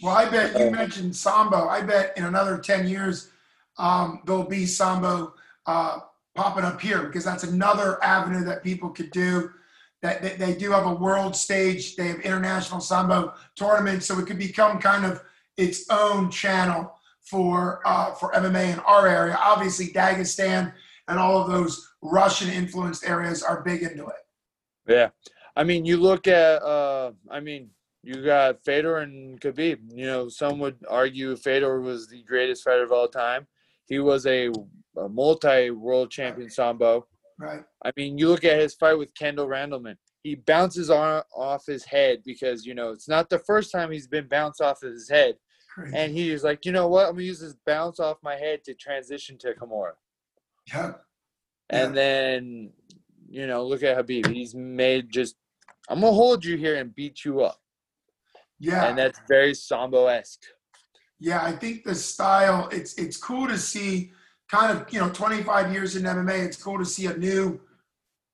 [0.02, 1.68] Well, I bet you mentioned Sambo.
[1.68, 3.30] I bet in another 10 years,
[3.78, 5.34] um, there'll be Sambo
[5.66, 6.00] uh,
[6.38, 9.50] popping up here because that's another avenue that people could do.
[10.02, 14.38] That, they do have a world stage, they have international Sambo tournaments, so it could
[14.38, 15.20] become kind of
[15.56, 19.36] its own channel for uh, for MMA in our area.
[19.40, 20.72] Obviously, Dagestan
[21.08, 24.22] and all of those Russian influenced areas are big into it.
[24.86, 25.08] Yeah,
[25.56, 27.70] I mean, you look at, uh, I mean,
[28.04, 29.80] you got Fedor and Khabib.
[29.92, 33.48] You know, some would argue Fedor was the greatest fighter of all time.
[33.88, 34.48] He was a,
[34.96, 37.06] a multi-world champion sambo.
[37.38, 37.60] Right.
[37.84, 39.96] I mean, you look at his fight with Kevin Randleman.
[40.24, 44.08] He bounces on off his head because you know it's not the first time he's
[44.08, 45.36] been bounced off of his head,
[45.72, 45.96] Crazy.
[45.96, 47.06] and he was like, you know what?
[47.06, 49.92] I'm gonna use this bounce off my head to transition to Kimura.
[50.66, 50.94] Yeah.
[51.70, 52.72] And then,
[53.28, 54.26] you know, look at Khabib.
[54.34, 55.36] He's made just,
[55.88, 57.58] I'm gonna hold you here and beat you up,
[58.58, 58.86] Yeah.
[58.88, 60.42] and that's very Sambo esque.
[61.20, 64.12] Yeah, I think the style it's it's cool to see
[64.50, 67.60] kind of, you know, 25 years in MMA, it's cool to see a new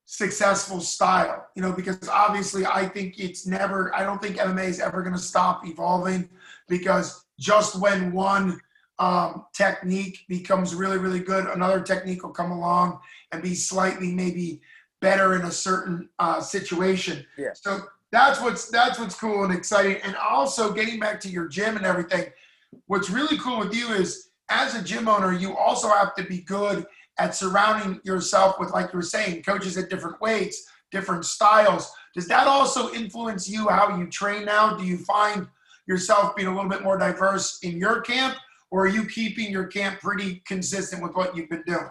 [0.06, 4.80] successful style, you know, because obviously I think it's never I don't think MMA is
[4.80, 6.28] ever going to stop evolving
[6.68, 8.60] because just when one
[8.98, 13.00] um, technique becomes really really good, another technique will come along
[13.32, 14.60] and be slightly maybe
[15.00, 17.24] better in a certain uh, situation.
[17.36, 17.50] Yeah.
[17.54, 17.80] So
[18.12, 19.96] that's what's that's what's cool and exciting.
[20.04, 22.26] And also getting back to your gym and everything,
[22.86, 26.42] what's really cool with you is as a gym owner, you also have to be
[26.42, 26.86] good
[27.18, 31.90] at surrounding yourself with, like you were saying, coaches at different weights, different styles.
[32.14, 34.76] Does that also influence you how you train now?
[34.76, 35.46] Do you find
[35.86, 38.36] yourself being a little bit more diverse in your camp,
[38.70, 41.88] or are you keeping your camp pretty consistent with what you've been doing?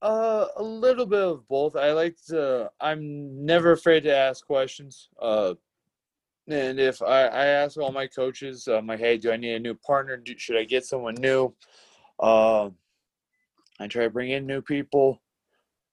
[0.00, 1.74] Uh, a little bit of both.
[1.74, 2.70] I like to.
[2.80, 5.08] I'm never afraid to ask questions.
[5.20, 5.54] Uh,
[6.48, 9.60] and if I, I ask all my coaches, I'm like, hey, do I need a
[9.60, 10.16] new partner?
[10.16, 11.54] Do, should I get someone new?
[12.20, 12.74] Um,
[13.80, 15.22] I try to bring in new people.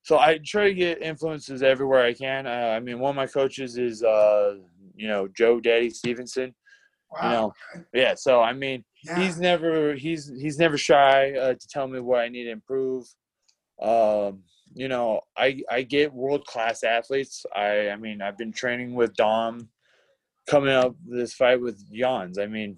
[0.04, 2.48] So I try to get influences everywhere I can.
[2.48, 4.56] Uh, I mean, one of my coaches is, uh,
[4.96, 6.54] you know, Joe Daddy Stevenson.
[7.12, 7.24] Wow.
[7.24, 7.30] You
[7.80, 8.16] know, yeah.
[8.16, 9.20] So I mean, yeah.
[9.20, 13.06] he's never he's he's never shy uh, to tell me what I need to improve.
[13.82, 17.46] Um, you know, I I get world class athletes.
[17.56, 19.70] I I mean, I've been training with Dom,
[20.48, 22.38] coming up this fight with Jans.
[22.38, 22.78] I mean,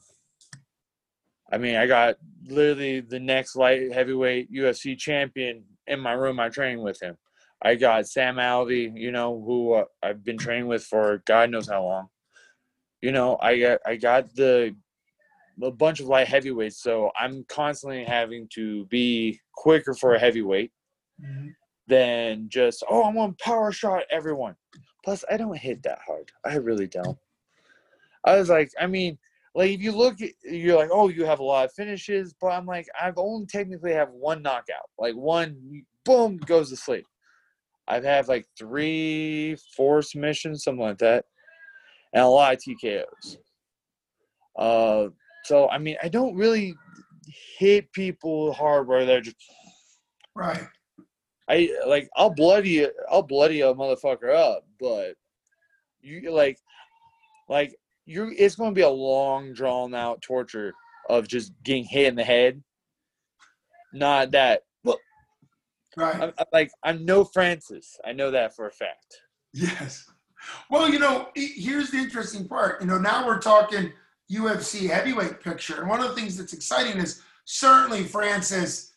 [1.51, 6.39] I mean, I got literally the next light heavyweight UFC champion in my room.
[6.39, 7.17] I'm training with him.
[7.61, 11.67] I got Sam Alvey, you know, who uh, I've been training with for God knows
[11.67, 12.09] how long.
[13.01, 14.75] You know, I got I got the
[15.61, 20.71] a bunch of light heavyweights, so I'm constantly having to be quicker for a heavyweight
[21.23, 21.55] Mhm.
[21.87, 24.55] than just oh I'm gonna power shot everyone.
[25.03, 26.31] Plus, I don't hit that hard.
[26.45, 27.17] I really don't.
[28.27, 29.17] I was like, I mean,
[29.55, 32.47] like if you look, at, you're like, oh, you have a lot of finishes, but
[32.47, 37.05] I'm like, I've only technically have one knockout, like one, boom, goes to sleep.
[37.87, 41.25] I've had like three, four submissions, something like that,
[42.13, 43.37] and a lot of TKOs.
[44.57, 45.07] Uh,
[45.45, 46.75] so I mean, I don't really
[47.57, 49.37] hit people hard where they're just
[50.35, 50.67] Right.
[51.49, 55.15] I like I'll bloody I'll bloody a motherfucker up, but
[56.01, 56.59] you like
[57.49, 57.75] like
[58.07, 60.73] you it's gonna be a long drawn out torture
[61.09, 62.63] of just getting hit in the head.
[63.93, 64.99] Not that look
[65.95, 66.15] Right.
[66.15, 67.99] I'm, I'm like I'm no Francis.
[68.05, 69.21] I know that for a fact.
[69.53, 70.05] Yes.
[70.69, 72.81] Well, you know, here's the interesting part.
[72.81, 73.91] You know, now we're talking
[74.31, 75.79] UFC heavyweight picture.
[75.79, 78.93] And one of the things that's exciting is certainly Francis,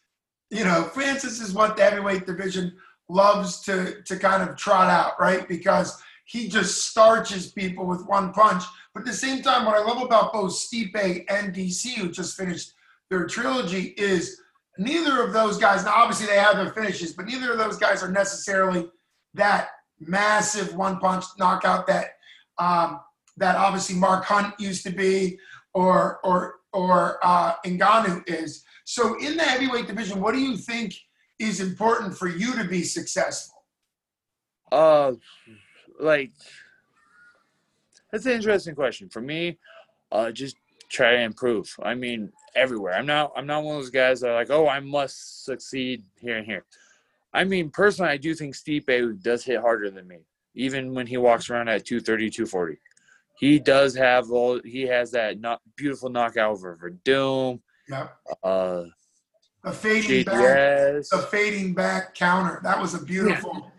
[0.50, 2.76] you know, Francis is what the heavyweight division
[3.08, 5.48] loves to, to kind of trot out, right?
[5.48, 8.62] Because he just starches people with one punch.
[8.94, 12.36] But at the same time, what I love about both Stipe and DC, who just
[12.36, 12.72] finished
[13.10, 14.40] their trilogy, is
[14.78, 18.00] neither of those guys, now obviously they have their finishes, but neither of those guys
[18.04, 18.88] are necessarily
[19.34, 22.12] that massive one punch knockout that
[22.58, 23.00] um,
[23.36, 25.36] that obviously Mark Hunt used to be
[25.74, 28.64] or or or uh, is.
[28.84, 30.94] So in the heavyweight division, what do you think
[31.40, 33.64] is important for you to be successful?
[34.70, 35.14] Uh
[36.00, 36.32] like
[38.12, 39.08] that's an interesting question.
[39.08, 39.58] For me,
[40.12, 40.56] uh just
[40.88, 41.74] try to improve.
[41.82, 42.94] I mean, everywhere.
[42.94, 46.02] I'm not I'm not one of those guys that are like, oh I must succeed
[46.20, 46.64] here and here.
[47.32, 50.18] I mean, personally, I do think Stipe does hit harder than me,
[50.54, 52.76] even when he walks around at 230, 240.
[53.38, 54.60] He does have all.
[54.64, 57.60] He has that not beautiful knockout over Werdum.
[57.88, 58.08] Yeah.
[58.42, 58.84] Uh,
[59.62, 61.08] The fading back, JDS.
[61.08, 62.60] the fading back counter.
[62.64, 63.52] That was a beautiful.
[63.54, 63.70] Yeah.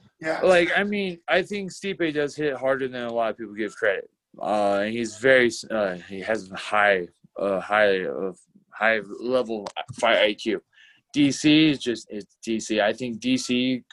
[0.44, 3.76] Like, I mean, I think Stipe does hit harder than a lot of people give
[3.76, 4.10] credit.
[4.40, 5.52] Uh, he's very.
[5.70, 7.08] Uh, he has a high,
[7.38, 8.32] uh, high, uh,
[8.70, 9.68] high level
[10.00, 10.62] fight IQ.
[11.16, 12.82] DC is just it's DC.
[12.82, 13.84] I think DC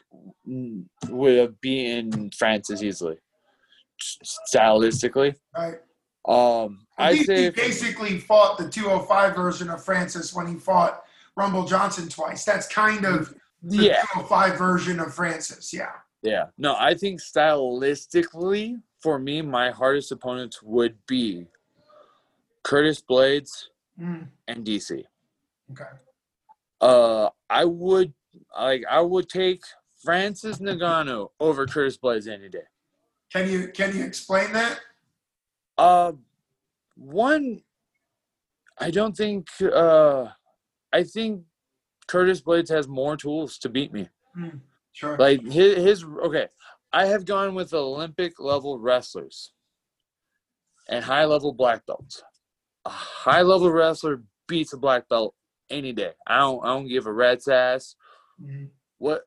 [1.09, 3.17] would have beaten Francis easily,
[4.55, 5.35] stylistically.
[5.57, 5.79] Right.
[6.29, 11.03] Um, he, say he basically fought the 205 version of Francis when he fought
[11.37, 12.45] Rumble Johnson twice.
[12.45, 15.73] That's kind of the yeah, 205 version of Francis.
[15.73, 15.91] Yeah.
[16.23, 16.47] Yeah.
[16.59, 21.47] No, I think stylistically, for me, my hardest opponents would be
[22.63, 23.65] Curtis Blaydes
[24.01, 25.05] Mm, and DC.
[25.73, 25.85] okay.
[26.81, 28.15] Uh, I would
[28.57, 29.63] like I would take
[30.05, 32.63] Francis Ngannou over Curtis Blaydes any day.
[33.33, 34.79] Can you can you explain that?
[35.77, 36.13] Uh,
[36.95, 37.63] one,
[38.79, 39.49] I don't think.
[39.61, 40.29] Uh,
[40.93, 41.43] I think
[42.07, 44.09] Curtis Blaydes has more tools to beat me.
[44.39, 44.61] Mm,
[44.93, 45.17] sure.
[45.19, 46.49] Like his, his okay,
[46.93, 49.53] I have gone with Olympic level wrestlers
[50.89, 52.23] and high level black belts.
[52.85, 55.35] A high level wrestler beats a black belt
[55.71, 56.13] any day.
[56.27, 57.95] I don't I don't give a rat's ass
[58.41, 58.71] Mhm.
[58.99, 59.23] what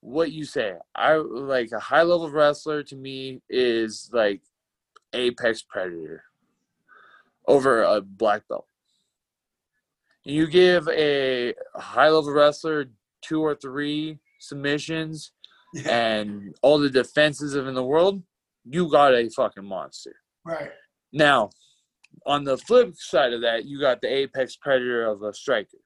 [0.00, 0.74] what you say.
[0.94, 4.42] I like a high level wrestler to me is like
[5.12, 6.24] apex predator
[7.46, 8.66] over a black belt.
[10.22, 12.90] You give a high level wrestler
[13.22, 15.32] two or three submissions
[15.72, 15.88] Yeah.
[15.96, 18.22] and all the defenses of in the world,
[18.64, 20.16] you got a fucking monster.
[20.44, 20.72] Right.
[21.12, 21.50] Now,
[22.26, 25.78] on the flip side of that, you got the apex predator of a striker.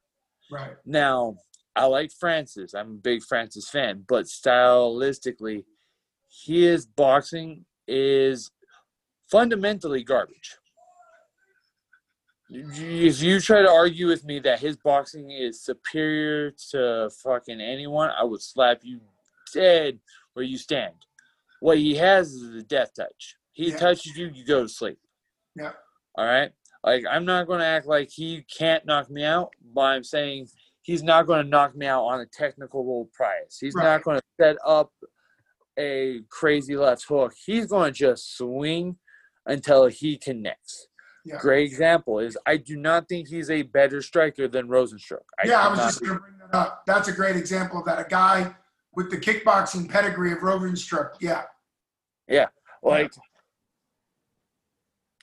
[0.51, 0.75] Right.
[0.87, 1.37] Now,
[1.77, 2.73] I like Francis.
[2.75, 5.65] I'm a big Francis fan, but stylistically,
[6.47, 8.51] his boxing is
[9.31, 10.57] fundamentally garbage.
[12.57, 18.11] If you try to argue with me that his boxing is superior to fucking anyone,
[18.11, 19.01] I would slap you
[19.53, 19.99] dead
[20.35, 20.95] where you stand.
[21.61, 23.37] What he has is the death touch.
[23.53, 23.79] He Yeah.
[23.79, 24.99] touches you, you go to sleep.
[25.57, 25.73] Yeah.
[26.17, 26.53] All right.
[26.85, 30.49] Like I'm not going to act like he can't knock me out, but I'm saying
[30.83, 33.59] he's not going to knock me out on a technical price.
[33.61, 33.85] He's Right.
[33.85, 34.93] not going to set up
[35.79, 37.33] a crazy left hook.
[37.45, 38.99] He's going to just swing
[39.47, 40.89] until he connects.
[41.25, 41.39] Yeah.
[41.39, 45.21] Great example is I do not think he's a better striker than Rozenstruik.
[45.43, 46.83] I yeah, I was just going to bring that up.
[46.87, 47.99] That's a great example of that.
[47.99, 48.55] A guy
[48.95, 51.13] with the kickboxing pedigree of Rozenstruik.
[51.21, 51.45] Yeah.
[52.29, 52.47] Yeah.
[52.83, 53.13] Like.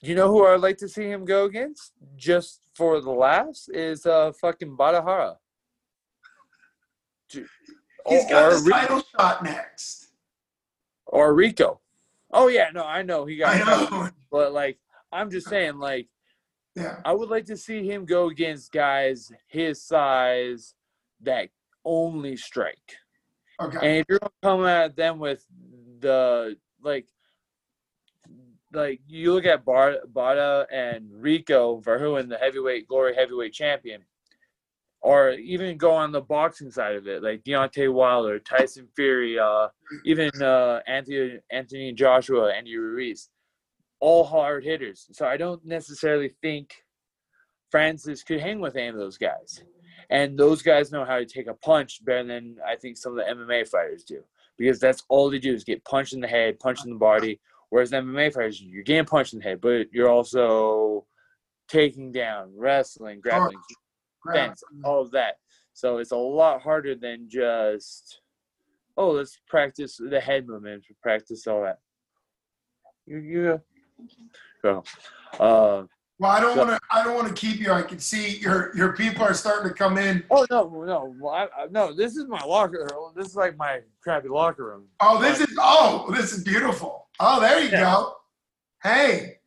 [0.04, 4.04] You know who I'd like to see him go against, just for the laughs, is
[4.04, 5.36] uh fucking Badr Hari.
[7.30, 7.46] Dude,
[8.08, 10.08] He's got or, Ri- title shot next.
[11.06, 11.78] or Rico.
[12.32, 14.08] Oh yeah, no, I know he got, I know.
[14.32, 14.78] but like
[15.12, 16.08] I'm just saying, like
[16.74, 17.00] Yeah.
[17.04, 20.74] I would like to see him go against guys his size
[21.20, 21.50] that
[21.84, 22.96] only strike.
[23.60, 23.76] Okay.
[23.76, 25.44] And if you're gonna come at them with
[26.00, 27.06] the like,
[28.72, 34.02] like you look at Bar- Bada and Rico Verhoeven, the heavyweight glory heavyweight champion,
[35.02, 39.68] or even go on the boxing side of it, like Deontay Wilder, Tyson Fury, uh,
[40.04, 43.28] even uh, Anthony Anthony Joshua, Andy Ruiz,
[44.02, 45.06] all hard hitters.
[45.12, 46.74] So I don't necessarily think
[47.70, 49.62] Francis could hang with any of those guys.
[50.10, 53.24] And those guys know how to take a punch better than I think some of
[53.24, 54.24] the MMA fighters do.
[54.58, 57.40] Because that's all they do is get punched in the head, punched in the body.
[57.70, 61.06] Whereas the MMA fighters, you're getting punched in the head, but you're also
[61.68, 63.56] taking down, wrestling, grappling,
[64.26, 65.36] defense, all of that.
[65.74, 68.20] So it's a lot harder than just,
[68.96, 71.78] oh, let's practice the head movements, practice all that.
[73.06, 73.60] You, you
[74.62, 74.84] go.
[75.38, 75.84] Uh,
[76.18, 76.80] Well, I don't So- want to.
[76.90, 77.72] I don't want to keep you.
[77.72, 80.22] I can see your your people are starting to come in.
[80.30, 81.92] oh no, no, well, I, I, no.
[81.92, 82.88] This is my locker.
[83.16, 84.84] This is like my crappy locker room.
[85.00, 85.56] Oh, this is.
[85.58, 87.08] Oh, this is beautiful.
[87.18, 87.80] Oh, there you Yeah.
[87.80, 88.16] go.
[88.84, 89.38] Hey,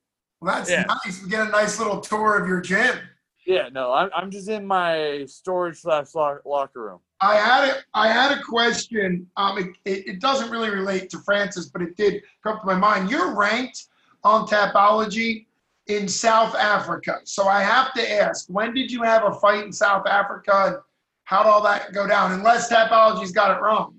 [0.41, 0.83] well, that's Yeah.
[1.05, 1.21] nice.
[1.23, 2.97] We get a nice little tour of your gym.
[3.45, 6.99] Yeah, no, I'm, I'm just in my storage slash locker room.
[7.21, 9.27] I had a, I had a question.
[9.37, 12.73] Um, it, it, it doesn't really relate to Francis, but it did come to my
[12.75, 13.11] mind.
[13.11, 13.85] You're ranked
[14.25, 15.45] on Tapology
[15.87, 19.71] in South Africa, so I have to ask: When did you have a fight in
[19.71, 20.75] South Africa, and
[21.23, 22.33] how did all that go down?
[22.33, 23.95] Unless Tapology's got it wrong.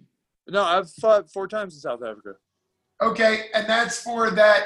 [0.48, 2.34] No, I've fought four times in South Africa.
[3.00, 4.64] Okay, and that's for that.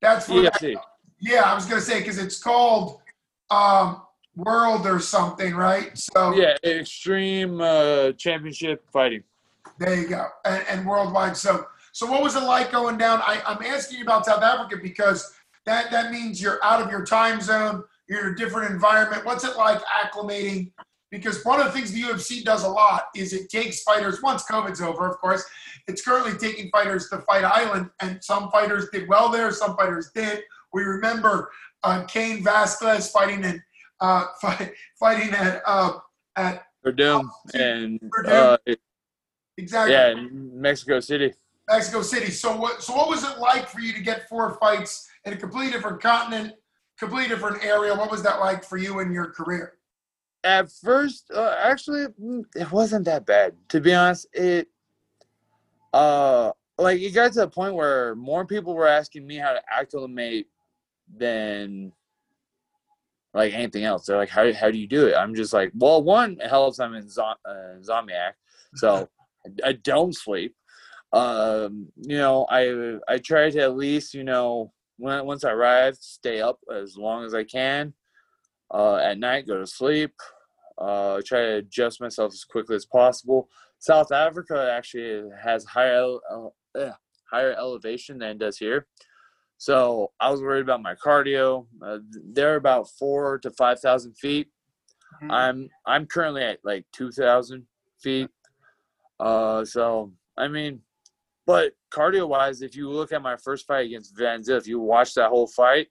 [0.00, 0.54] That's for that.
[0.54, 0.76] EFC.
[1.20, 3.00] Yeah, I was gonna say because it's called
[3.50, 4.02] um,
[4.36, 5.96] World or something, right?
[5.98, 9.24] So Yeah, extreme uh, championship fighting.
[9.78, 11.36] There you go, and, and worldwide.
[11.36, 13.20] So, so what was it like going down?
[13.22, 15.32] I, I'm asking you about South Africa because
[15.66, 17.84] that that means you're out of your time zone.
[18.08, 19.24] You're in a different environment.
[19.24, 20.72] What's it like acclimating?
[21.10, 24.44] Because one of the things the UFC does a lot is it takes fighters once
[24.44, 25.44] COVID's over, of course.
[25.88, 30.10] It's currently taking fighters to Fight Island, and some fighters did well there, some fighters
[30.14, 30.42] did.
[30.72, 31.50] We remember
[31.82, 33.62] uh, Cain Velasquez fighting in
[34.00, 35.98] uh, fight, fighting at uh,
[36.36, 38.58] at Werdum and Werdum.
[38.68, 38.74] uh,
[39.56, 41.32] exactly yeah, in Mexico City.
[41.70, 42.30] Mexico City.
[42.30, 42.82] So what?
[42.82, 46.02] So what was it like for you to get four fights in a completely different
[46.02, 46.54] continent,
[46.98, 47.94] completely different area?
[47.94, 49.74] What was that like for you in your career?
[50.42, 52.06] At first, uh, actually,
[52.56, 53.54] it wasn't that bad.
[53.68, 54.68] To be honest, it
[55.92, 59.60] uh like it got to the point where more people were asking me how to
[59.70, 60.46] acclimate
[61.16, 61.92] than
[63.34, 64.06] like anything else.
[64.06, 66.80] They're like, "How how do you do it?" I'm just like, "Well, one, it helps.
[66.80, 68.32] I'm in Zom- uh, Zombiac,
[68.74, 69.08] so
[69.64, 70.54] I don't sleep.
[71.12, 75.96] Um, you know, I I try to at least, you know, when once I arrive,
[76.00, 77.94] stay up as long as I can.
[78.72, 80.12] Uh, at night, go to sleep.
[80.78, 83.48] Uh, try to adjust myself as quickly as possible.
[83.80, 86.16] South Africa actually has higher
[86.78, 86.90] uh,
[87.30, 88.86] higher elevation than it does here.
[89.58, 91.66] So I was worried about my cardio.
[91.84, 91.98] Uh,
[92.32, 94.48] they're about four to five thousand feet.
[95.22, 95.30] Mhm.
[95.30, 97.66] I'm I'm currently at like two thousand
[98.00, 98.30] feet.
[99.18, 100.80] Uh, so I mean,
[101.46, 104.78] but cardio wise, if you look at my first fight against Van Zyl, if you
[104.80, 105.88] watch that whole fight,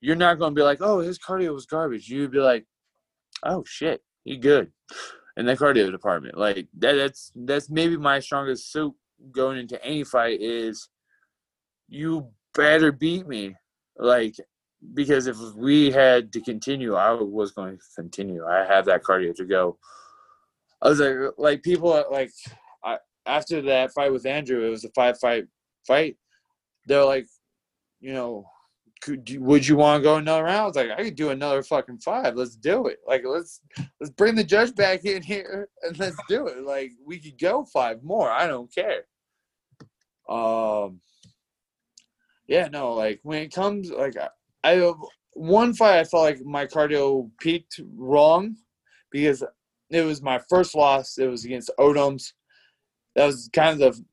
[0.00, 2.08] you're not going to be like, oh, his cardio was garbage.
[2.08, 2.64] You'd be like,
[3.44, 4.72] oh shit, he good
[5.36, 6.36] in the cardio department.
[6.36, 8.94] Like that, that's that's maybe my strongest suit
[9.30, 10.88] going into any fight is
[11.88, 13.54] you better beat me.
[13.96, 14.36] Like
[14.94, 18.44] because if we had to continue, I was going to continue.
[18.46, 19.78] I have that cardio to go.
[20.80, 22.30] I was like, like people like,
[23.28, 25.44] after that fight with Andrew, it was a five fight
[25.86, 26.16] fight.
[26.86, 27.26] They're like,
[28.00, 28.46] you know,
[29.00, 30.58] could you, would you want to go another round?
[30.58, 32.34] I was like, I could do another fucking five.
[32.34, 32.98] Let's do it.
[33.06, 33.60] Like, let's
[34.00, 36.64] let's bring the judge back in here and let's do it.
[36.64, 38.30] Like, we could go five more.
[38.30, 39.04] I don't care.
[40.28, 41.00] Um,
[42.46, 44.28] yeah, no, like when it comes, like I,
[44.64, 44.92] I
[45.32, 48.56] one fight, I felt like my cardio peaked wrong
[49.10, 49.44] because
[49.90, 51.18] it was my first loss.
[51.18, 52.32] It was against Odoms.
[53.18, 54.04] That was kind of the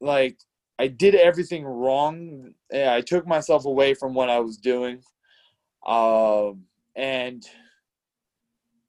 [0.00, 0.36] like
[0.76, 2.52] I did everything wrong.
[2.72, 5.02] Yeah, I took myself away from what I was doing,
[5.86, 6.64] um,
[6.96, 7.46] and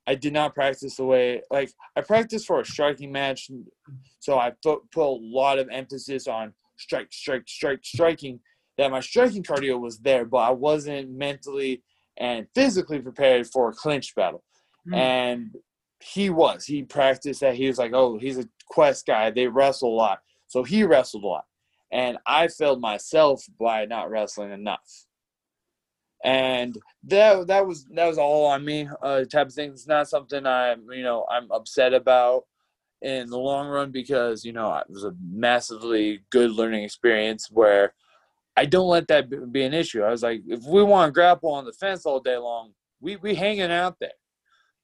[0.07, 3.51] I did not practice the way like I practiced for a striking match,
[4.17, 8.39] so I put put a lot of emphasis on strike, strike, strike, striking.
[8.79, 11.83] That my striking cardio was there, but I wasn't mentally
[12.17, 14.43] and physically prepared for a clinch battle.
[14.87, 14.93] Hmm.
[14.95, 15.55] And
[16.01, 16.65] he was.
[16.65, 17.55] He practiced that.
[17.55, 19.29] He was like, oh, he's a quest guy.
[19.29, 20.19] They wrestle a lot.
[20.47, 21.45] So he wrestled a lot.
[21.91, 25.05] And I failed myself by not wrestling enough.
[26.23, 29.71] And that that was that was all on me, uh, type of thing.
[29.71, 32.43] It's not something I'm you know I'm upset about
[33.01, 37.95] in the long run because you know it was a massively good learning experience where
[38.55, 40.03] I don't let that be- an issue.
[40.03, 43.15] I was like, if we want to grapple on the fence all day long, we
[43.15, 44.11] we hanging out there.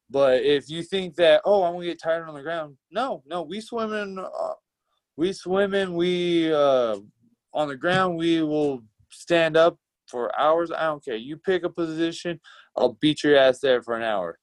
[0.10, 3.42] But if you think that, oh, I'm gonna get tired on the ground, no, no,
[3.42, 4.54] we swimming, uh,
[5.18, 6.98] we swimming, we uh,
[7.54, 8.82] on the ground, we will
[9.12, 9.78] stand up
[10.08, 10.72] for hours.
[10.72, 11.16] I don't care.
[11.16, 12.40] You pick a position,
[12.78, 14.40] I'll beat your ass there for an hour.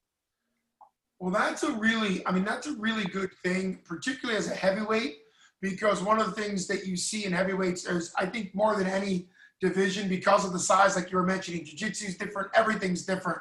[1.18, 5.16] Well, that's a really, I mean, that's a really good thing, particularly as a heavyweight,
[5.62, 8.86] because one of the things that you see in heavyweights is, I think, more than
[8.86, 9.28] any
[9.62, 13.38] division, because of the size, like you were mentioning, jiu-jitsu is different, everything's different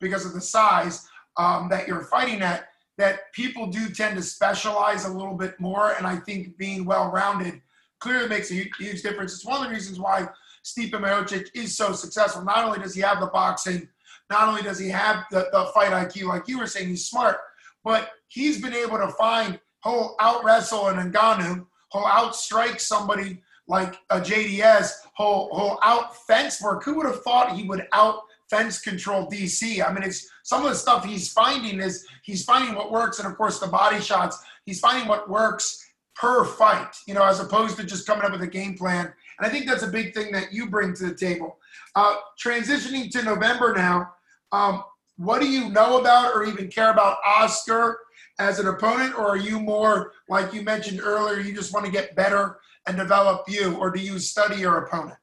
[0.00, 1.06] because of the size
[1.38, 2.68] um, that you're fighting at,
[2.98, 5.92] that people do tend to specialize a little bit more.
[5.92, 7.60] And I think being well-rounded
[8.00, 9.34] clearly makes a huge, huge difference.
[9.34, 10.28] It's one of the reasons why
[10.64, 12.42] Stipe Miocic is so successful.
[12.42, 13.88] Not only does he have the boxing,
[14.30, 17.38] not only does he have the, the fight IQ, like you were saying, he's smart,
[17.84, 23.96] but he's been able to find he'll out wrestle an Ngannou, he'll outstrike somebody like
[24.10, 26.84] a JDS, he'll, he'll out fence work.
[26.84, 29.86] Who would have thought he would out fence control DC?
[29.86, 33.26] I mean, it's some of the stuff he's finding is he's finding what works, and
[33.26, 34.38] of course the body shots.
[34.64, 35.82] He's finding what works
[36.14, 39.12] per fight, you know, as opposed to just coming up with a game plan.
[39.38, 41.58] And I think that's a big thing that you bring to the table.
[41.94, 44.12] Uh, transitioning to November now,
[44.52, 44.82] um,
[45.16, 47.98] what do you know about or even care about Oscar
[48.38, 51.40] as an opponent, or are you more like you mentioned earlier?
[51.40, 55.18] You just want to get better and develop you, or do you study your opponent?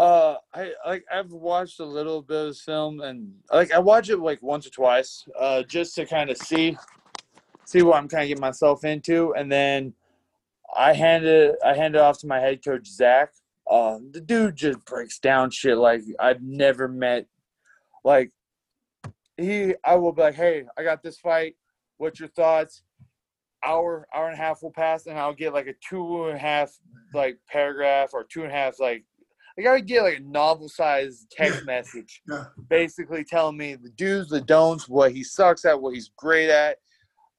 [0.00, 4.18] Uh, I like I've watched a little bit of film, and like I watch it
[4.18, 6.74] like once or twice, uh, just to kind of see
[7.66, 9.92] see what I'm kind of getting myself into, and then
[10.74, 13.34] I handed I handed off to my head coach Zach.
[13.70, 17.26] Uh, the dude just breaks down shit like I've never met.
[18.02, 18.32] Like
[19.36, 21.56] he, I will be like, "Hey, I got this fight.
[21.98, 22.84] What's your thoughts?"
[23.62, 26.40] Hour, hour and a half will pass, and I'll get like a two and a
[26.40, 26.72] half
[27.12, 29.04] like paragraph or two and a half like
[29.58, 32.44] I gotta get like a novel sized text message, Yeah.
[32.68, 36.78] basically telling me the do's, the don'ts, what he sucks at, what he's great at.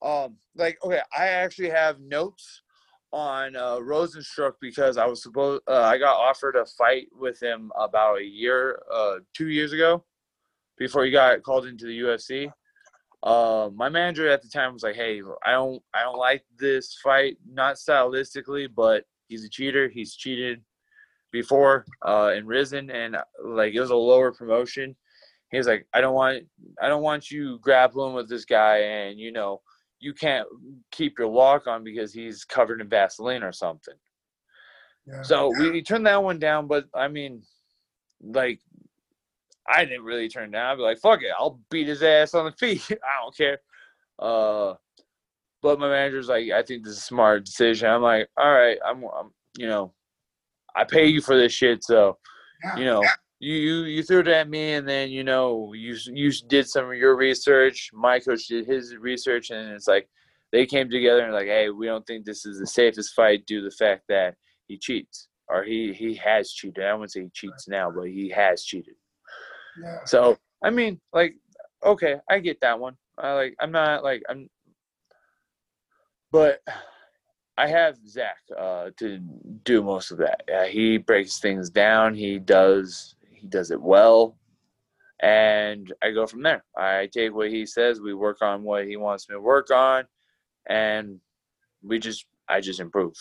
[0.02, 2.64] Um, like okay, I actually have notes
[3.14, 7.72] on uh, Rozenstruik because I was supposed uh, I got offered a fight with him
[7.78, 10.04] about a year, uh, two years ago,
[10.78, 12.52] before he got called into the UFC.
[13.24, 16.98] Uh, my manager at the time was like, "Hey, I don't, I don't like this
[17.04, 19.88] fight, not stylistically, but he's a cheater.
[19.90, 20.64] He's cheated
[21.32, 24.96] before uh, in Rizin, and like it was a lower promotion.
[25.52, 26.44] He was like, I don't want,
[26.82, 29.62] I don't want you grappling with this guy, and you know,
[30.00, 30.48] you can't
[30.92, 33.96] keep your lock on because he's covered in Vaseline or something.
[35.06, 35.22] Yeah.
[35.24, 37.44] So we, we turned that one down, but I mean,
[38.22, 38.60] like,
[39.68, 40.72] I didn't really turn down.
[40.72, 42.86] I'd be like, fuck it, I'll beat his ass on the feet.
[42.92, 43.60] I don't care.
[44.20, 44.76] Uh,
[45.62, 47.90] but my manager's like, I think this is a smart decision.
[47.90, 49.94] I'm like, all right, I'm, I'm you know,
[50.76, 52.18] I pay you for this shit, so
[52.64, 52.78] Yeah.
[52.78, 53.04] you know,
[53.40, 56.86] you, you you threw it at me, and then you know, you you did some
[56.86, 57.90] of your research.
[57.94, 60.08] My coach did his research, and it's like
[60.52, 63.62] they came together and like, hey, we don't think this is the safest fight due
[63.62, 64.36] to the fact that
[64.68, 66.84] he cheats or he he has cheated.
[66.86, 68.96] I wouldn't say he cheats now, but he has cheated.
[69.82, 69.98] yeah.
[70.06, 71.34] So I mean, like,
[71.84, 72.96] okay, I get that one.
[73.18, 74.50] I like, I'm not like I'm,
[76.32, 76.62] but
[77.62, 79.20] I have Zach uh, to
[79.64, 80.42] do most of that.
[80.72, 82.16] He breaks things down.
[82.16, 84.36] He does he does it well,
[85.22, 86.64] and I go from there.
[86.76, 88.02] I take what he says.
[88.02, 90.06] We work on what he wants me to work on,
[90.68, 91.20] and
[91.84, 93.14] we just I just improve.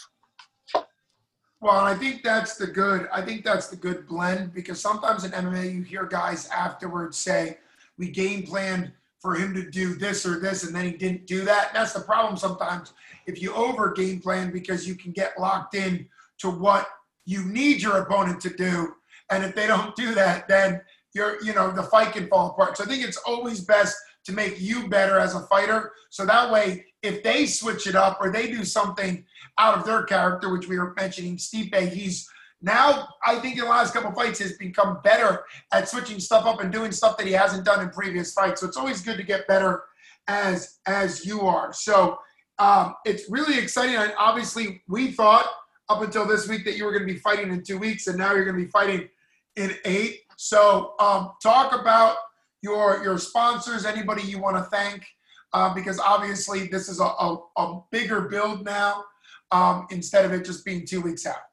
[1.61, 3.11] Well, I think that's the good.
[3.13, 7.59] I think that's the good blend because sometimes in MMA you hear guys afterwards say,
[7.99, 11.45] "We game planned for him to do this or this, and then he didn't do
[11.45, 12.93] that." That's the problem sometimes.
[13.27, 16.09] If you over game plan because you can get locked in
[16.39, 16.89] to what
[17.25, 18.95] you need your opponent to do,
[19.31, 20.83] and if they don't do that, then
[21.15, 22.77] you're you know the fight can fall apart.
[22.77, 25.93] So I think it's always best to make you better as a fighter.
[26.11, 29.25] So that way, if they switch it up or they do something
[29.59, 32.29] out of their character, which we were mentioning, Stipe, he's
[32.63, 36.47] now I think in the last couple of fights has become better at switching stuff
[36.47, 38.61] up and doing stuff that he hasn't done in previous fights.
[38.61, 39.85] So it's always good to get better
[40.29, 41.73] as as you are.
[41.73, 42.19] So
[42.59, 43.97] um, it's really exciting.
[43.97, 45.47] And obviously, we thought
[45.89, 48.19] up until this week that you were going to be fighting in two weeks, and
[48.19, 49.09] now you're going to be fighting
[49.57, 50.21] in eight.
[50.37, 52.17] So um, talk about
[52.63, 55.05] your your sponsors, anybody you want to thank,
[55.53, 59.05] uh, because obviously this is a, a, a bigger build now
[59.51, 61.50] um, instead of it just being two weeks out.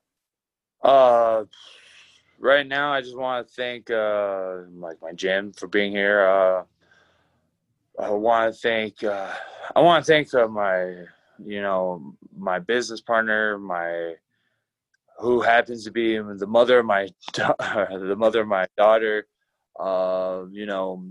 [0.82, 1.45] Uh,
[2.39, 6.28] right now, I just want to thank uh, like my gym for being here.
[6.28, 6.63] Uh,
[7.99, 9.34] I want to thank uh,
[9.75, 11.05] I want to thank uh, my
[11.43, 14.13] you know my business partner, my
[15.19, 19.28] who happens to be the mother of my the mother of my daughter.
[19.80, 21.03] Uh, you know,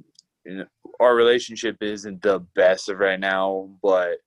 [0.44, 0.66] you know,
[1.00, 4.18] our relationship isn't the best of right now, but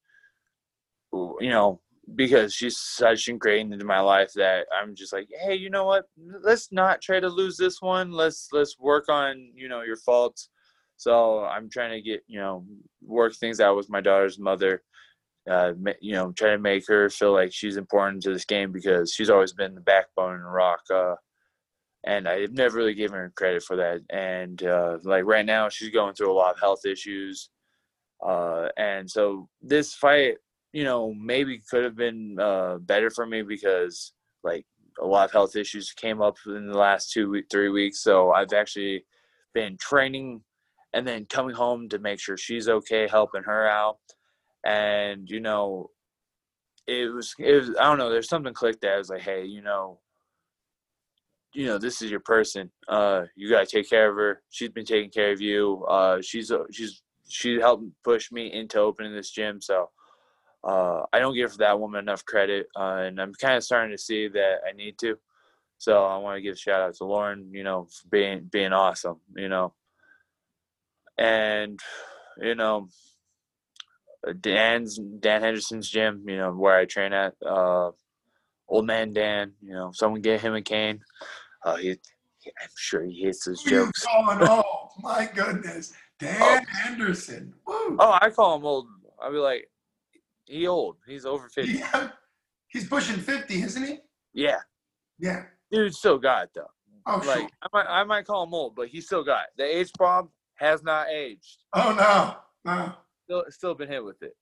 [1.12, 1.80] you know
[2.16, 6.06] because she's such ingrained into my life that I'm just like, hey, you know what?
[6.44, 8.12] Let's not try to lose this one.
[8.12, 10.50] Let's let's work on you know your faults.
[10.98, 12.66] So I'm trying to get you know
[13.02, 14.84] work things out with my daughter's mother.
[15.50, 19.12] Uh, you know, try to make her feel like she's important to this game because
[19.12, 20.82] she's always been the backbone in Rock.
[20.94, 21.16] Uh,
[22.06, 24.02] and I've never really given her credit for that.
[24.10, 27.50] And uh, like right now, she's going through a lot of health issues.
[28.26, 30.36] Uh, and so this fight
[30.74, 34.14] you know, maybe could have been uh, better for me because
[34.44, 34.66] like
[35.02, 38.04] a lot of health issues came up in the last two, three weeks.
[38.04, 39.06] So I've actually
[39.54, 40.42] been training
[40.94, 43.98] and then coming home to make sure she's okay, helping her out.
[44.66, 45.90] And, you know,
[46.88, 49.46] it was, it was, I don't know, there's something clicked that I was like, hey,
[49.46, 50.00] you know,
[51.54, 52.70] you know, this is your person.
[52.88, 54.42] Uh, you gotta take care of her.
[54.50, 55.86] She's been taking care of you.
[55.90, 59.62] Uh, she's, she's, she helped push me into opening this gym.
[59.62, 59.90] So,
[60.64, 64.02] uh, I don't give that woman enough credit, uh, and I'm kind of starting to
[64.02, 65.18] see that I need to.
[65.78, 68.74] So I want to give a shout out to Lauren, you know, for being being
[68.74, 69.74] awesome, you know,
[71.18, 71.80] and
[72.42, 72.90] you know,
[74.42, 77.36] Dan's Dan Henderson's gym, you know, where I train at.
[77.46, 77.92] Uh,
[78.68, 81.00] old man Dan, you know, someone get him a cane.
[81.64, 84.06] Uh, he, I'm sure he hates those you jokes.
[84.06, 84.40] calling?
[84.50, 87.54] Oh my goodness, Dan Henderson.
[87.66, 87.96] Woo.
[88.00, 88.88] Oh, I call him old.
[89.22, 89.70] I'll be like,
[90.50, 90.98] he old.
[91.08, 91.74] He's over fifty.
[91.80, 92.10] Yeah.
[92.72, 93.98] He's pushing 50, isn't he?
[94.32, 94.60] Yeah,
[95.18, 95.46] Yeah.
[95.72, 96.70] dude, still got it though.
[97.08, 97.50] Oh, like sure.
[97.64, 99.50] I might, I might call him old, but he still got it.
[99.58, 101.64] The age bomb has not aged.
[101.74, 102.36] Oh, no.
[102.72, 102.94] No.
[103.24, 104.36] Still, still been hit with it.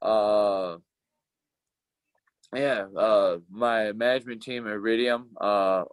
[0.00, 0.78] Uh,
[2.54, 2.86] yeah.
[2.96, 5.84] Uh, my management team at Iridium, uh,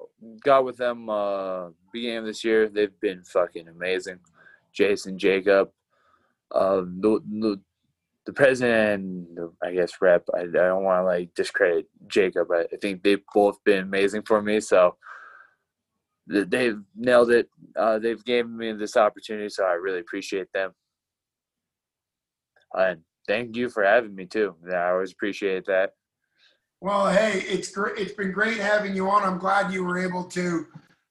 [0.44, 2.70] got with them uh beginning of this year.
[2.70, 4.20] They've been fucking amazing.
[4.72, 5.70] Jason, Jacob,
[6.54, 7.60] uh, the the,
[8.30, 9.28] the president,
[9.64, 10.24] I guess rep.
[10.36, 12.50] I, I don't want to like discredit Jacob.
[12.50, 14.60] but I think they've both been amazing for me.
[14.60, 14.98] So
[16.28, 17.50] they've nailed it.
[17.76, 20.74] Uh, they've given me this opportunity, so I really appreciate them.
[22.76, 24.56] And thank you for having me too.
[24.72, 25.94] I always appreciate that.
[26.82, 27.98] Well, hey, it's great.
[27.98, 29.24] It's been great having you on.
[29.24, 30.68] I'm glad you were able to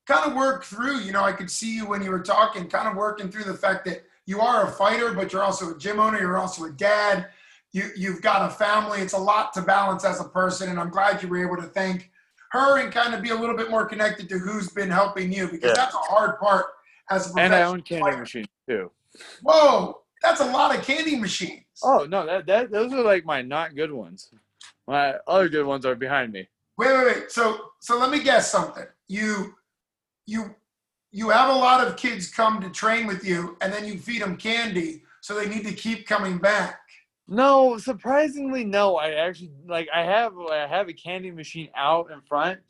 [0.06, 1.00] kind of work through.
[1.00, 3.54] You know, I could see you when you were talking, kind of working through the
[3.58, 6.20] fact that you are a fighter, but you're also a gym owner.
[6.20, 7.28] You're also a dad.
[7.72, 9.00] You you've got a family.
[9.00, 11.68] It's a lot to balance as a person, and I'm glad you were able to
[11.68, 12.10] thank
[12.50, 15.48] her and kind of be a little bit more connected to who's been helping you
[15.48, 15.74] because Yeah.
[15.76, 16.66] that's a hard part
[17.10, 18.18] as a And I own candy fighter.
[18.18, 18.90] machines too.
[19.42, 21.64] Whoa, that's a lot of candy machines.
[21.82, 24.30] Oh no, that, that those are like my not good ones.
[24.86, 26.48] My other good ones are behind me.
[26.76, 27.30] Wait, wait, wait.
[27.30, 28.84] So, so let me guess something.
[29.08, 29.54] You,
[30.26, 30.54] you,
[31.10, 34.22] you have a lot of kids come to train with you, and then you feed
[34.22, 36.80] them candy, so they need to keep coming back.
[37.26, 38.96] No, surprisingly, no.
[38.96, 42.60] I actually like I have I have a candy machine out in front,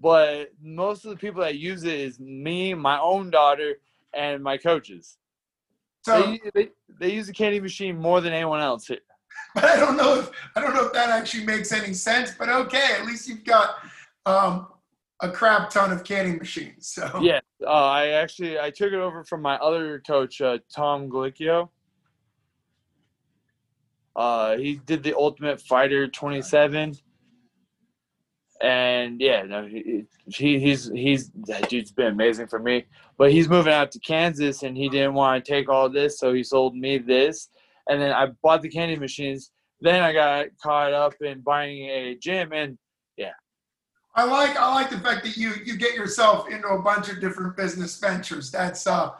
[0.00, 3.74] but most of the people that use it is me, my own daughter,
[4.12, 5.16] and my coaches.
[6.02, 6.68] So, They, they,
[7.00, 8.86] they use the candy machine more than anyone else.
[8.86, 8.98] here.
[9.54, 12.32] but I don't know if I don't know if that actually makes any sense.
[12.38, 13.76] But okay, at least you've got
[14.26, 14.68] um,
[15.20, 16.88] a crap ton of candy machines.
[16.88, 21.08] So, Yeah, uh, I actually I took it over from my other coach, uh, Tom
[21.08, 21.68] Gallicchio.
[24.16, 26.94] Uh, he did the Ultimate Fighter 27,
[28.62, 32.84] and yeah, no, he, he he's he's that dude's been amazing for me.
[33.18, 36.32] But he's moving out to Kansas, and he didn't want to take all this, so
[36.32, 37.48] he sold me this,
[37.88, 39.50] and then I bought the candy machines.
[39.80, 42.78] Then I got caught up in buying a gym, and
[44.14, 47.20] I like I like the fact that you you get yourself into a bunch of
[47.20, 48.50] different business ventures.
[48.50, 49.12] That's uh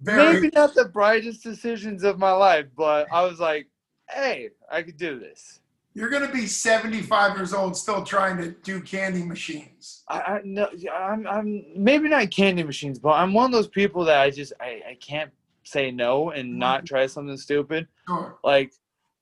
[0.00, 3.68] very maybe not the brightest decisions of my life, but I was like,
[4.10, 5.60] hey, I could do this.
[5.94, 10.02] You're going to be 75 years old still trying to do candy machines.
[10.08, 14.04] I, I no, I'm, I'm maybe not candy machines, but I'm one of those people
[14.06, 15.30] that I just I, I can't
[15.62, 17.86] say no and not try something stupid.
[18.08, 18.38] Sure.
[18.42, 18.72] Like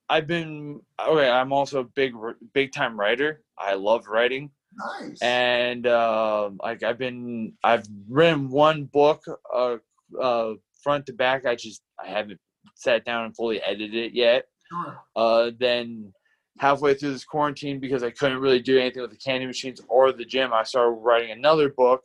[0.09, 1.29] I've been okay.
[1.29, 2.13] I'm also a big
[2.53, 3.41] big time writer.
[3.57, 5.21] I love writing, Nice.
[5.21, 9.77] and uh, like I've been I've written one book, uh,
[10.19, 11.45] uh, front to back.
[11.45, 12.39] I just I haven't
[12.75, 14.45] sat down and fully edited it yet.
[14.69, 14.99] sure.
[15.15, 16.11] Uh, then
[16.59, 20.11] halfway through this quarantine, because I couldn't really do anything with the candy machines or
[20.11, 22.03] the gym, I started writing another book.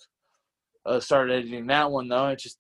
[0.87, 2.29] Uh, started editing that one though.
[2.29, 2.59] It just,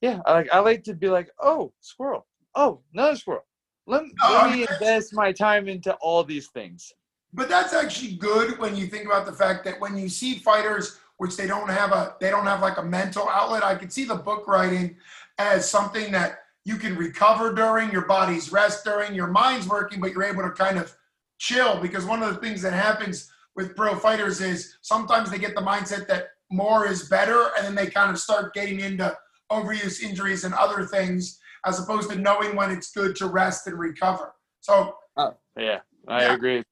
[0.00, 3.44] yeah, I like I like to be like, oh, squirrel, oh, another squirrel.
[3.86, 6.92] Let, Oh, let me invest my time into all these things.
[7.36, 10.98] But that's actually good when you think about the fact that when you see fighters
[11.18, 14.04] which they don't have a they don't have like a mental outlet, I could see
[14.04, 14.96] the book writing
[15.38, 20.12] as something that you can recover during, your body's rest during, your mind's working, but
[20.12, 20.94] you're able to kind of
[21.38, 25.54] chill because one of the things that happens with pro fighters is sometimes they get
[25.54, 29.14] the mindset that more is better and then they kind of start getting into
[29.52, 33.78] overuse injuries and other things as opposed to knowing when it's good to rest and
[33.78, 34.34] recover.
[34.60, 36.34] So oh, Yeah, I Yeah.
[36.34, 36.64] agree.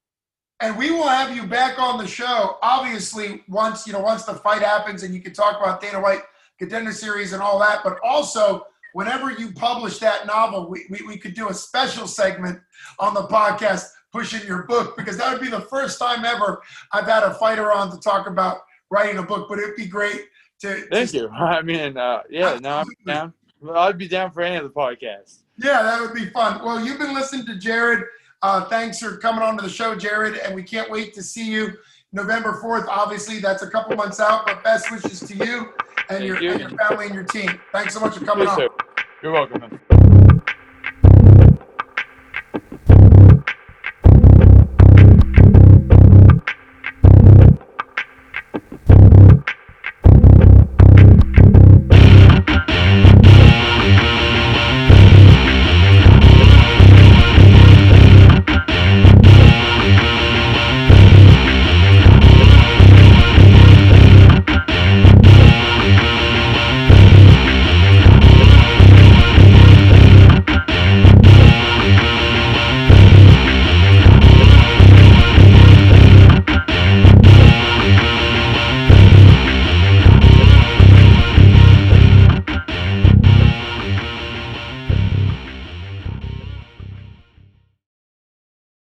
[0.61, 2.57] And we will have you back on the show.
[2.61, 6.21] Obviously, once you know, once the fight happens, and you can talk about Dana White
[6.57, 7.81] contender series and all that.
[7.83, 12.59] But also, whenever you publish that novel, we, we, we could do a special segment
[12.99, 16.61] on the podcast pushing your book because that would be the first time ever
[16.93, 19.47] I've had a fighter on to talk about writing a book.
[19.49, 20.27] But it'd be great
[20.61, 20.87] to.
[20.91, 21.29] Thank to- you.
[21.29, 23.33] I mean, uh, yeah, no, I'm down.
[23.73, 25.39] I'd be down for any of the podcasts.
[25.57, 26.63] Yeah, that would be fun.
[26.63, 28.03] Well, you've been listening to Jared.
[28.41, 30.37] Uh, thanks for coming on to the show, Jared.
[30.37, 31.73] And we can't wait to see you
[32.13, 32.87] November 4th.
[32.87, 35.73] Obviously, that's a couple months out, but best wishes to you
[36.09, 36.51] and, your, you.
[36.51, 37.59] and your family and your team.
[37.71, 38.59] Thanks so much for coming Yes, on.
[38.59, 39.03] sir.
[39.23, 39.61] You're welcome.
[39.61, 40.04] man.